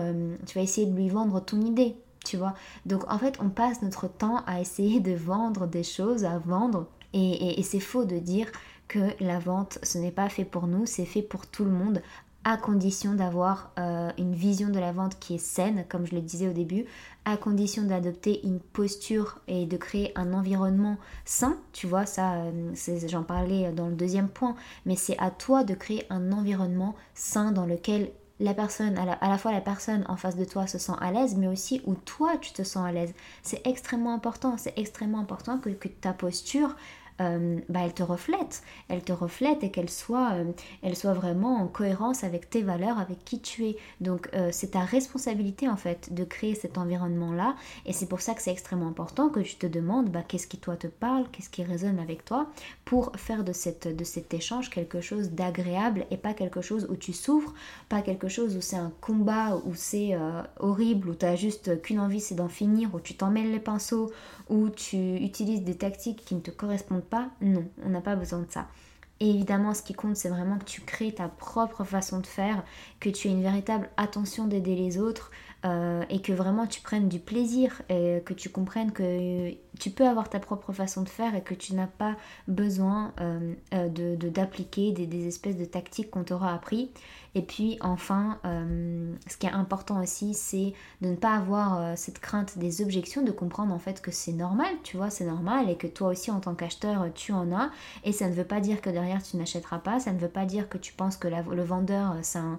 tu 0.46 0.58
vas 0.58 0.62
essayer 0.62 0.86
de 0.86 0.96
lui 0.96 1.08
vendre 1.08 1.40
ton 1.40 1.60
idée. 1.60 1.96
Tu 2.24 2.36
vois, 2.36 2.54
donc 2.86 3.10
en 3.10 3.18
fait, 3.18 3.38
on 3.40 3.48
passe 3.48 3.82
notre 3.82 4.08
temps 4.08 4.42
à 4.46 4.60
essayer 4.60 5.00
de 5.00 5.12
vendre 5.12 5.66
des 5.66 5.82
choses, 5.82 6.24
à 6.24 6.38
vendre, 6.38 6.86
et, 7.12 7.58
et 7.58 7.62
c'est 7.62 7.80
faux 7.80 8.04
de 8.04 8.18
dire 8.18 8.46
que 8.90 8.98
la 9.20 9.38
vente, 9.38 9.78
ce 9.84 9.98
n'est 9.98 10.10
pas 10.10 10.28
fait 10.28 10.44
pour 10.44 10.66
nous, 10.66 10.84
c'est 10.84 11.04
fait 11.04 11.22
pour 11.22 11.46
tout 11.46 11.64
le 11.64 11.70
monde, 11.70 12.02
à 12.42 12.56
condition 12.56 13.14
d'avoir 13.14 13.70
euh, 13.78 14.10
une 14.18 14.34
vision 14.34 14.68
de 14.68 14.80
la 14.80 14.90
vente 14.90 15.18
qui 15.20 15.36
est 15.36 15.38
saine, 15.38 15.84
comme 15.88 16.06
je 16.06 16.14
le 16.14 16.20
disais 16.20 16.48
au 16.48 16.52
début, 16.52 16.86
à 17.24 17.36
condition 17.36 17.84
d'adopter 17.84 18.44
une 18.44 18.58
posture 18.58 19.38
et 19.46 19.66
de 19.66 19.76
créer 19.76 20.10
un 20.18 20.32
environnement 20.32 20.96
sain. 21.24 21.56
Tu 21.72 21.86
vois, 21.86 22.04
ça, 22.04 22.34
euh, 22.36 22.74
j'en 23.06 23.22
parlais 23.22 23.70
dans 23.70 23.88
le 23.88 23.94
deuxième 23.94 24.28
point, 24.28 24.56
mais 24.86 24.96
c'est 24.96 25.18
à 25.18 25.30
toi 25.30 25.62
de 25.62 25.74
créer 25.74 26.04
un 26.10 26.32
environnement 26.32 26.96
sain 27.14 27.52
dans 27.52 27.66
lequel 27.66 28.10
la 28.40 28.54
personne, 28.54 28.98
à 28.98 29.04
la, 29.04 29.38
fois 29.38 29.52
la 29.52 29.60
personne 29.60 30.04
en 30.08 30.16
face 30.16 30.34
de 30.34 30.46
toi 30.46 30.66
se 30.66 30.78
sent 30.78 30.94
à 31.00 31.12
l'aise, 31.12 31.36
mais 31.36 31.46
aussi 31.46 31.82
où 31.84 31.94
toi 31.94 32.38
tu 32.40 32.52
te 32.52 32.62
sens 32.62 32.84
à 32.86 32.90
l'aise. 32.90 33.12
C'est 33.42 33.64
extrêmement 33.66 34.14
important, 34.14 34.56
c'est 34.56 34.76
extrêmement 34.76 35.20
important 35.20 35.58
que, 35.58 35.68
que 35.68 35.88
ta 35.88 36.14
posture 36.14 36.74
euh, 37.20 37.58
bah, 37.68 37.80
elle 37.84 37.92
te 37.92 38.02
reflète, 38.02 38.62
elle 38.88 39.02
te 39.02 39.12
reflète 39.12 39.62
et 39.62 39.70
qu'elle 39.70 39.90
soit, 39.90 40.32
euh, 40.32 40.44
elle 40.82 40.96
soit 40.96 41.12
vraiment 41.12 41.56
en 41.56 41.66
cohérence 41.66 42.24
avec 42.24 42.48
tes 42.48 42.62
valeurs, 42.62 42.98
avec 42.98 43.24
qui 43.24 43.40
tu 43.40 43.66
es. 43.66 43.76
Donc 44.00 44.28
euh, 44.34 44.48
c'est 44.52 44.72
ta 44.72 44.80
responsabilité 44.80 45.68
en 45.68 45.76
fait 45.76 46.14
de 46.14 46.24
créer 46.24 46.54
cet 46.54 46.78
environnement-là 46.78 47.56
et 47.84 47.92
c'est 47.92 48.08
pour 48.08 48.20
ça 48.20 48.34
que 48.34 48.42
c'est 48.42 48.52
extrêmement 48.52 48.88
important 48.88 49.28
que 49.28 49.40
tu 49.40 49.56
te 49.56 49.66
demandes 49.66 50.10
bah, 50.10 50.22
qu'est-ce 50.26 50.46
qui 50.46 50.58
toi 50.58 50.76
te 50.76 50.86
parle, 50.86 51.26
qu'est-ce 51.30 51.50
qui 51.50 51.62
résonne 51.62 51.98
avec 51.98 52.24
toi 52.24 52.46
pour 52.84 53.12
faire 53.16 53.44
de, 53.44 53.52
cette, 53.52 53.94
de 53.94 54.04
cet 54.04 54.32
échange 54.32 54.70
quelque 54.70 55.00
chose 55.00 55.30
d'agréable 55.30 56.06
et 56.10 56.16
pas 56.16 56.32
quelque 56.32 56.62
chose 56.62 56.86
où 56.90 56.96
tu 56.96 57.12
souffres, 57.12 57.52
pas 57.88 58.00
quelque 58.00 58.28
chose 58.28 58.56
où 58.56 58.60
c'est 58.60 58.76
un 58.76 58.92
combat, 59.00 59.60
où 59.64 59.74
c'est 59.74 60.16
horrible, 60.58 61.10
où 61.10 61.14
tu 61.14 61.26
as 61.26 61.36
juste 61.36 61.80
qu'une 61.82 62.00
envie 62.00 62.20
c'est 62.20 62.34
d'en 62.34 62.48
finir, 62.48 62.94
où 62.94 63.00
tu 63.00 63.14
t'emmêles 63.14 63.50
les 63.52 63.60
pinceaux, 63.60 64.10
où 64.48 64.68
tu 64.68 65.16
utilises 65.16 65.62
des 65.62 65.76
tactiques 65.76 66.24
qui 66.24 66.34
ne 66.34 66.40
te 66.40 66.50
correspondent 66.50 67.04
Non, 67.40 67.64
on 67.84 67.90
n'a 67.90 68.00
pas 68.00 68.16
besoin 68.16 68.40
de 68.40 68.50
ça. 68.50 68.66
Et 69.22 69.28
évidemment, 69.28 69.74
ce 69.74 69.82
qui 69.82 69.92
compte, 69.92 70.16
c'est 70.16 70.30
vraiment 70.30 70.58
que 70.58 70.64
tu 70.64 70.80
crées 70.80 71.12
ta 71.12 71.28
propre 71.28 71.84
façon 71.84 72.20
de 72.20 72.26
faire, 72.26 72.64
que 73.00 73.10
tu 73.10 73.28
aies 73.28 73.32
une 73.32 73.42
véritable 73.42 73.90
attention 73.98 74.46
d'aider 74.46 74.74
les 74.74 74.98
autres 74.98 75.30
euh, 75.66 76.02
et 76.08 76.22
que 76.22 76.32
vraiment 76.32 76.66
tu 76.66 76.80
prennes 76.80 77.10
du 77.10 77.18
plaisir 77.18 77.82
et 77.90 78.22
que 78.24 78.32
tu 78.32 78.48
comprennes 78.48 78.92
que 78.92 79.50
tu 79.78 79.90
peux 79.90 80.06
avoir 80.06 80.30
ta 80.30 80.40
propre 80.40 80.72
façon 80.72 81.02
de 81.02 81.08
faire 81.10 81.34
et 81.34 81.42
que 81.42 81.52
tu 81.52 81.74
n'as 81.74 81.86
pas 81.86 82.16
besoin 82.48 83.12
euh, 83.20 83.52
euh, 83.74 84.16
d'appliquer 84.16 84.92
des, 84.92 85.26
espèces 85.28 85.58
de 85.58 85.66
tactiques 85.66 86.10
qu'on 86.10 86.24
t'aura 86.24 86.54
appris. 86.54 86.90
Et 87.34 87.42
puis 87.42 87.78
enfin, 87.80 88.38
ce 88.44 89.36
qui 89.36 89.46
est 89.46 89.52
important 89.52 90.02
aussi, 90.02 90.34
c'est 90.34 90.72
de 91.00 91.08
ne 91.08 91.16
pas 91.16 91.36
avoir 91.36 91.96
cette 91.96 92.18
crainte 92.18 92.58
des 92.58 92.82
objections, 92.82 93.22
de 93.22 93.30
comprendre 93.30 93.72
en 93.72 93.78
fait 93.78 94.02
que 94.02 94.10
c'est 94.10 94.32
normal, 94.32 94.74
tu 94.82 94.96
vois, 94.96 95.10
c'est 95.10 95.24
normal 95.24 95.70
et 95.70 95.76
que 95.76 95.86
toi 95.86 96.08
aussi 96.08 96.30
en 96.30 96.40
tant 96.40 96.54
qu'acheteur, 96.54 97.06
tu 97.14 97.32
en 97.32 97.52
as. 97.52 97.70
Et 98.04 98.12
ça 98.12 98.28
ne 98.28 98.34
veut 98.34 98.44
pas 98.44 98.60
dire 98.60 98.80
que 98.80 98.90
derrière 98.90 99.22
tu 99.22 99.36
n'achèteras 99.36 99.78
pas, 99.78 100.00
ça 100.00 100.12
ne 100.12 100.18
veut 100.18 100.28
pas 100.28 100.44
dire 100.44 100.68
que 100.68 100.78
tu 100.78 100.92
penses 100.92 101.16
que 101.16 101.28
le 101.28 101.62
vendeur 101.62 102.16
c'est 102.22 102.38
un, 102.38 102.58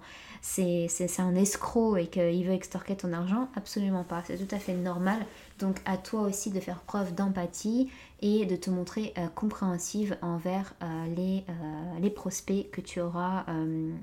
un 1.25 1.35
escroc 1.35 1.97
et 1.97 2.07
qu'il 2.07 2.45
veut 2.45 2.53
extorquer 2.53 2.95
ton 2.95 3.13
argent 3.13 3.47
Absolument 3.55 4.03
pas, 4.03 4.23
c'est 4.25 4.37
tout 4.37 4.55
à 4.55 4.59
fait 4.59 4.73
normal. 4.73 5.25
Donc 5.61 5.77
à 5.85 5.97
toi 5.97 6.21
aussi 6.21 6.49
de 6.49 6.59
faire 6.59 6.81
preuve 6.81 7.13
d'empathie 7.13 7.89
et 8.21 8.45
de 8.45 8.55
te 8.55 8.69
montrer 8.69 9.13
euh, 9.17 9.27
compréhensive 9.27 10.17
envers 10.21 10.73
euh, 10.81 11.05
les, 11.15 11.43
euh, 11.49 11.99
les, 12.01 12.09
prospects 12.09 12.69
que 12.71 12.81
tu 12.81 12.99
auras, 12.99 13.45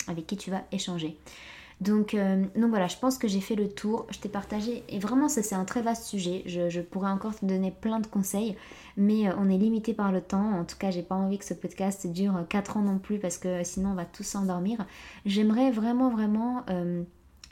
avec 0.06 0.26
qui 0.26 0.36
tu 0.36 0.50
vas 0.50 0.62
échanger. 0.72 1.18
Donc, 1.80 2.16
donc, 2.56 2.70
voilà, 2.70 2.88
je 2.88 2.96
pense 2.96 3.18
que 3.18 3.28
j'ai 3.28 3.40
fait 3.40 3.54
le 3.54 3.68
tour, 3.68 4.06
je 4.10 4.18
t'ai 4.18 4.28
partagé, 4.28 4.82
et 4.88 4.98
vraiment 4.98 5.28
ça 5.28 5.44
c'est 5.44 5.54
un 5.54 5.64
très 5.64 5.80
vaste 5.80 6.04
sujet, 6.04 6.42
je, 6.46 6.68
je, 6.68 6.80
pourrais 6.80 7.10
encore 7.10 7.36
te 7.38 7.46
donner 7.46 7.70
plein 7.70 8.00
de 8.00 8.06
conseils, 8.08 8.56
mais 8.96 9.32
on 9.34 9.48
est 9.48 9.58
limité 9.58 9.94
par 9.94 10.10
le 10.10 10.20
temps, 10.20 10.58
en 10.58 10.64
tout 10.64 10.76
cas 10.76 10.90
j'ai 10.90 11.04
pas 11.04 11.14
envie 11.14 11.38
que 11.38 11.44
ce 11.44 11.54
podcast 11.54 12.08
dure 12.08 12.34
4 12.48 12.78
ans 12.78 12.82
non 12.82 12.98
plus 12.98 13.20
parce 13.20 13.38
que 13.38 13.62
sinon 13.62 13.90
on 13.90 13.94
va 13.94 14.06
tous 14.06 14.24
s'endormir. 14.24 14.86
J'aimerais 15.24 15.70
vraiment 15.70 16.10
vraiment 16.10 16.64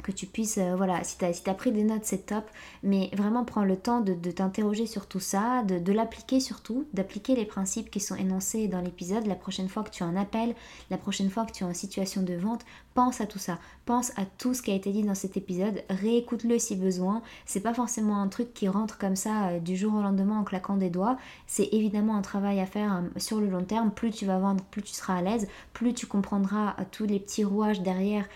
que 0.07 0.13
tu 0.13 0.27
puisses, 0.27 0.59
euh, 0.59 0.77
voilà, 0.77 1.03
si 1.03 1.19
tu 1.19 1.25
as, 1.25 1.55
pris 1.55 1.73
des 1.73 1.83
notes, 1.83 2.05
c'est 2.05 2.27
top, 2.27 2.45
mais 2.85 3.11
vraiment 3.17 3.45
prends 3.45 3.65
le 3.65 3.77
temps 3.77 4.01
de, 4.01 4.15
t'interroger 4.31 4.87
sur 4.87 5.07
tout 5.07 5.19
ça, 5.19 5.65
de, 5.65 5.93
l'appliquer 5.93 6.39
surtout, 6.39 6.87
d'appliquer 6.93 7.35
les 7.35 7.45
principes 7.45 7.91
qui 7.91 7.99
sont 7.99 8.15
énoncés 8.15 8.69
dans 8.69 8.81
l'épisode. 8.81 9.27
La 9.27 9.35
prochaine 9.35 9.69
fois 9.69 9.83
que 9.83 9.91
tu 9.91 10.05
as 10.05 10.07
un 10.07 10.15
appel, 10.15 10.55
la 10.91 10.97
prochaine 10.97 11.29
fois 11.29 11.45
que 11.45 11.51
tu 11.51 11.65
es 11.65 11.67
en 11.67 11.75
situation 11.75 12.23
de 12.23 12.35
vente, 12.35 12.65
pense 12.97 13.21
à 13.21 13.27
tout 13.27 13.39
ça, 13.39 13.59
pense 13.85 14.11
à 14.17 14.25
tout 14.25 14.55
ce 14.55 14.63
qui 14.63 14.71
a 14.71 14.75
été 14.75 14.91
dit 14.91 15.03
dans 15.03 15.15
cet 15.15 15.37
épisode, 15.37 15.85
réécoute-le 15.91 16.59
si 16.59 16.77
besoin. 16.77 17.21
C'est 17.45 17.61
pas 17.61 17.75
forcément 17.75 18.23
un 18.23 18.29
truc 18.29 18.55
qui 18.55 18.69
rentre 18.69 18.97
comme 18.97 19.17
ça 19.17 19.49
euh, 19.49 19.61
du 19.61 19.77
jour 19.77 19.95
au 19.95 20.01
lendemain 20.01 20.39
en 20.39 20.45
claquant 20.45 20.79
des 20.79 20.89
doigts, 20.89 21.19
c'est 21.47 21.69
évidemment 21.73 22.17
un 22.17 22.23
travail 22.23 22.59
à 22.59 22.65
faire 22.65 22.95
euh, 22.95 23.19
sur 23.19 23.39
le 23.39 23.49
long 23.49 23.65
terme. 23.65 23.91
Plus 23.91 24.13
tu 24.13 24.25
vas 24.25 24.39
vendre, 24.39 24.65
plus 24.65 24.81
tu 24.81 24.95
seras 24.95 25.17
à 25.17 25.23
l'aise, 25.23 25.47
plus 25.75 25.93
tu 25.93 26.07
comprendras 26.07 26.75
tous 26.91 27.05
les 27.05 27.21
petits 27.21 27.45
rouages 27.45 27.83
derrière, 27.83 28.27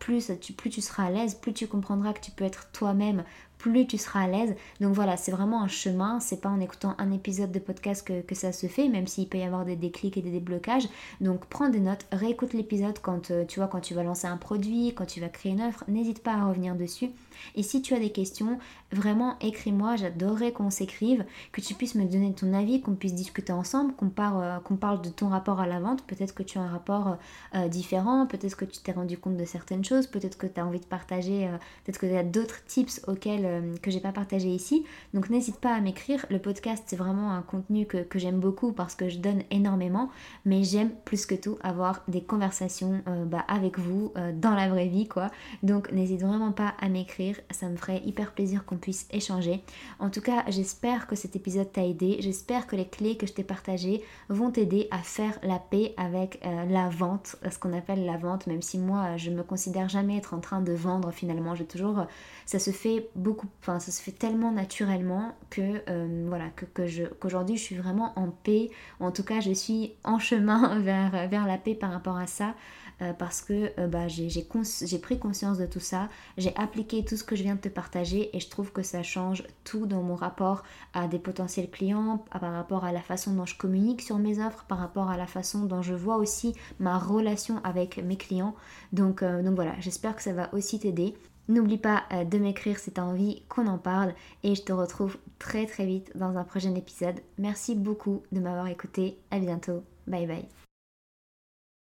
plus 0.00 0.32
tu 0.42 0.80
seras 0.80 1.04
à 1.04 1.10
l'aise, 1.10 1.36
plus 1.36 1.52
tu 1.52 1.68
comprendras 1.68 2.12
que 2.12 2.20
tu 2.20 2.32
peux 2.32 2.44
être 2.44 2.68
toi-même, 2.72 3.22
plus 3.58 3.86
tu 3.86 3.98
seras 3.98 4.22
à 4.22 4.26
l'aise. 4.26 4.54
Donc 4.80 4.94
voilà, 4.94 5.16
c'est 5.16 5.32
vraiment 5.32 5.62
un 5.62 5.68
chemin, 5.68 6.20
c'est 6.20 6.40
pas 6.40 6.48
en 6.48 6.60
écoutant 6.60 6.94
un 6.98 7.12
épisode 7.12 7.52
de 7.52 7.58
podcast 7.58 8.06
que, 8.26 8.34
ça 8.34 8.52
se 8.52 8.66
fait, 8.66 8.88
même 8.88 9.06
s'il 9.06 9.28
peut 9.28 9.38
y 9.38 9.42
avoir 9.42 9.64
des 9.64 9.76
déclics 9.76 10.16
et 10.16 10.22
des 10.22 10.30
déblocages. 10.30 10.88
Donc 11.20 11.46
prends 11.46 11.68
des 11.68 11.80
notes, 11.80 12.06
réécoute 12.12 12.52
l'épisode 12.52 12.98
quand 13.00 13.30
euh, 13.30 13.44
tu 13.46 13.60
vois 13.60 13.68
quand 13.68 13.80
tu 13.80 13.94
vas 13.94 14.02
lancer 14.02 14.26
un 14.26 14.36
produit, 14.36 14.92
quand 14.94 15.06
tu 15.06 15.20
vas 15.20 15.28
créer 15.28 15.52
une 15.52 15.62
offre, 15.62 15.84
n'hésite 15.88 16.22
pas 16.22 16.34
à 16.34 16.46
revenir 16.46 16.74
dessus. 16.74 17.10
Et 17.54 17.62
si 17.62 17.82
tu 17.82 17.94
as 17.94 17.98
des 17.98 18.10
questions, 18.10 18.58
vraiment 18.92 19.38
écris-moi, 19.40 19.96
j'adorerais 19.96 20.52
qu'on 20.52 20.70
s'écrive, 20.70 21.24
que 21.52 21.60
tu 21.60 21.74
puisses 21.74 21.94
me 21.94 22.04
donner 22.04 22.32
ton 22.32 22.52
avis, 22.52 22.80
qu'on 22.80 22.94
puisse 22.94 23.14
discuter 23.14 23.52
ensemble, 23.52 23.94
qu'on 23.94 24.10
parle, 24.10 24.42
euh, 24.42 24.76
parle 24.76 25.02
de 25.02 25.08
ton 25.08 25.28
rapport 25.28 25.60
à 25.60 25.66
la 25.66 25.80
vente. 25.80 26.04
Peut-être 26.04 26.34
que 26.34 26.42
tu 26.42 26.58
as 26.58 26.62
un 26.62 26.68
rapport 26.68 27.16
euh, 27.54 27.68
différent, 27.68 28.26
peut-être 28.26 28.56
que 28.56 28.64
tu 28.64 28.80
t'es 28.80 28.92
rendu 28.92 29.18
compte 29.18 29.36
de 29.36 29.44
certaines 29.44 29.84
choses, 29.84 30.06
peut-être 30.06 30.38
que 30.38 30.46
tu 30.46 30.60
as 30.60 30.66
envie 30.66 30.80
de 30.80 30.86
partager, 30.86 31.48
peut-être 31.84 31.98
que 31.98 32.06
tu 32.06 32.16
as 32.16 32.22
d'autres 32.22 32.64
tips 32.66 33.00
auxquels 33.06 33.44
euh, 33.44 33.76
que 33.82 33.90
j'ai 33.90 34.00
pas 34.00 34.12
partagé 34.12 34.48
ici. 34.48 34.84
Donc 35.14 35.30
n'hésite 35.30 35.56
pas 35.56 35.74
à 35.74 35.80
m'écrire. 35.80 36.24
Le 36.30 36.38
podcast 36.38 36.84
c'est 36.86 36.96
vraiment 36.96 37.32
un 37.32 37.42
contenu 37.42 37.86
que, 37.86 38.06
j'aime 38.16 38.40
beaucoup 38.40 38.72
parce 38.72 38.94
que 38.94 39.08
je 39.08 39.18
donne 39.18 39.42
énormément, 39.50 40.10
mais 40.44 40.64
j'aime 40.64 40.90
plus 41.04 41.26
que 41.26 41.34
tout 41.34 41.58
avoir 41.62 42.02
des 42.08 42.22
conversations 42.22 43.02
euh, 43.08 43.24
bah, 43.24 43.44
avec 43.48 43.78
vous 43.78 44.12
euh, 44.16 44.32
dans 44.34 44.54
la 44.54 44.68
vraie 44.68 44.88
vie 44.88 45.06
quoi. 45.06 45.30
Donc 45.62 45.92
n'hésite 45.92 46.22
vraiment 46.22 46.52
pas 46.52 46.74
à 46.80 46.88
m'écrire, 46.88 47.25
ça 47.50 47.68
me 47.68 47.76
ferait 47.76 48.02
hyper 48.04 48.32
plaisir 48.32 48.64
qu'on 48.64 48.76
puisse 48.76 49.06
échanger. 49.10 49.62
En 49.98 50.10
tout 50.10 50.20
cas, 50.20 50.44
j'espère 50.48 51.06
que 51.06 51.16
cet 51.16 51.36
épisode 51.36 51.72
t'a 51.72 51.84
aidé. 51.84 52.18
J'espère 52.20 52.66
que 52.66 52.76
les 52.76 52.86
clés 52.86 53.16
que 53.16 53.26
je 53.26 53.32
t'ai 53.32 53.44
partagées 53.44 54.02
vont 54.28 54.50
t'aider 54.50 54.88
à 54.90 54.98
faire 54.98 55.38
la 55.42 55.58
paix 55.58 55.94
avec 55.96 56.40
la 56.42 56.88
vente, 56.88 57.36
ce 57.50 57.58
qu'on 57.58 57.72
appelle 57.72 58.04
la 58.04 58.16
vente, 58.16 58.46
même 58.46 58.62
si 58.62 58.78
moi 58.78 59.16
je 59.16 59.30
me 59.30 59.42
considère 59.42 59.88
jamais 59.88 60.16
être 60.16 60.34
en 60.34 60.40
train 60.40 60.60
de 60.60 60.72
vendre 60.72 61.10
finalement. 61.10 61.54
J'ai 61.54 61.66
toujours 61.66 62.06
ça 62.46 62.58
se 62.58 62.70
fait 62.70 63.08
beaucoup, 63.16 63.48
enfin 63.60 63.80
ça 63.80 63.90
se 63.90 64.00
fait 64.00 64.12
tellement 64.12 64.52
naturellement 64.52 65.34
que 65.50 65.82
euh, 65.88 66.26
voilà 66.28 66.46
que, 66.50 66.86
je 66.86 67.04
qu'aujourd'hui 67.04 67.56
je 67.56 67.62
suis 67.62 67.76
vraiment 67.76 68.12
en 68.16 68.28
paix. 68.28 68.70
En 69.00 69.10
tout 69.10 69.24
cas, 69.24 69.40
je 69.40 69.52
suis 69.52 69.94
en 70.04 70.18
chemin 70.18 70.78
vers, 70.80 71.28
vers 71.28 71.46
la 71.46 71.58
paix 71.58 71.74
par 71.74 71.92
rapport 71.92 72.16
à 72.16 72.26
ça. 72.26 72.54
Euh, 73.02 73.12
parce 73.12 73.42
que 73.42 73.72
euh, 73.78 73.86
bah, 73.88 74.08
j'ai 74.08 74.98
pris 74.98 75.18
conscience 75.18 75.58
de 75.58 75.66
tout 75.66 75.80
ça, 75.80 76.08
j'ai 76.38 76.54
appliqué 76.56 77.04
tout 77.04 77.16
ce 77.16 77.24
que 77.24 77.36
je 77.36 77.42
viens 77.42 77.56
de 77.56 77.60
te 77.60 77.68
partager 77.68 78.34
et 78.34 78.40
je 78.40 78.48
trouve 78.48 78.72
que 78.72 78.82
ça 78.82 79.02
change 79.02 79.44
tout 79.64 79.86
dans 79.86 80.02
mon 80.02 80.14
rapport 80.14 80.62
à 80.94 81.06
des 81.06 81.18
potentiels 81.18 81.70
clients, 81.70 82.24
par 82.30 82.52
rapport 82.52 82.84
à 82.84 82.92
la 82.92 83.02
façon 83.02 83.34
dont 83.34 83.46
je 83.46 83.56
communique 83.56 84.02
sur 84.02 84.18
mes 84.18 84.44
offres, 84.44 84.64
par 84.64 84.78
rapport 84.78 85.10
à 85.10 85.16
la 85.16 85.26
façon 85.26 85.64
dont 85.64 85.82
je 85.82 85.94
vois 85.94 86.16
aussi 86.16 86.54
ma 86.78 86.98
relation 86.98 87.60
avec 87.64 87.98
mes 87.98 88.16
clients. 88.16 88.54
Donc, 88.92 89.22
donc 89.22 89.54
voilà, 89.54 89.74
j'espère 89.80 90.16
que 90.16 90.22
ça 90.22 90.32
va 90.32 90.52
aussi 90.54 90.78
t'aider. 90.78 91.14
N'oublie 91.48 91.78
pas 91.78 92.02
euh, 92.12 92.24
de 92.24 92.38
m'écrire 92.38 92.78
si 92.78 92.92
tu 92.92 93.00
as 93.00 93.04
envie 93.04 93.42
qu'on 93.48 93.68
en 93.68 93.78
parle 93.78 94.14
et 94.42 94.54
je 94.54 94.62
te 94.62 94.72
retrouve 94.72 95.16
très 95.38 95.66
très 95.66 95.86
vite 95.86 96.10
dans 96.16 96.36
un 96.36 96.44
prochain 96.44 96.74
épisode. 96.74 97.20
Merci 97.38 97.74
beaucoup 97.76 98.22
de 98.32 98.40
m'avoir 98.40 98.66
écouté. 98.66 99.16
À 99.30 99.38
bientôt. 99.38 99.84
Bye 100.06 100.26
bye. 100.26 100.65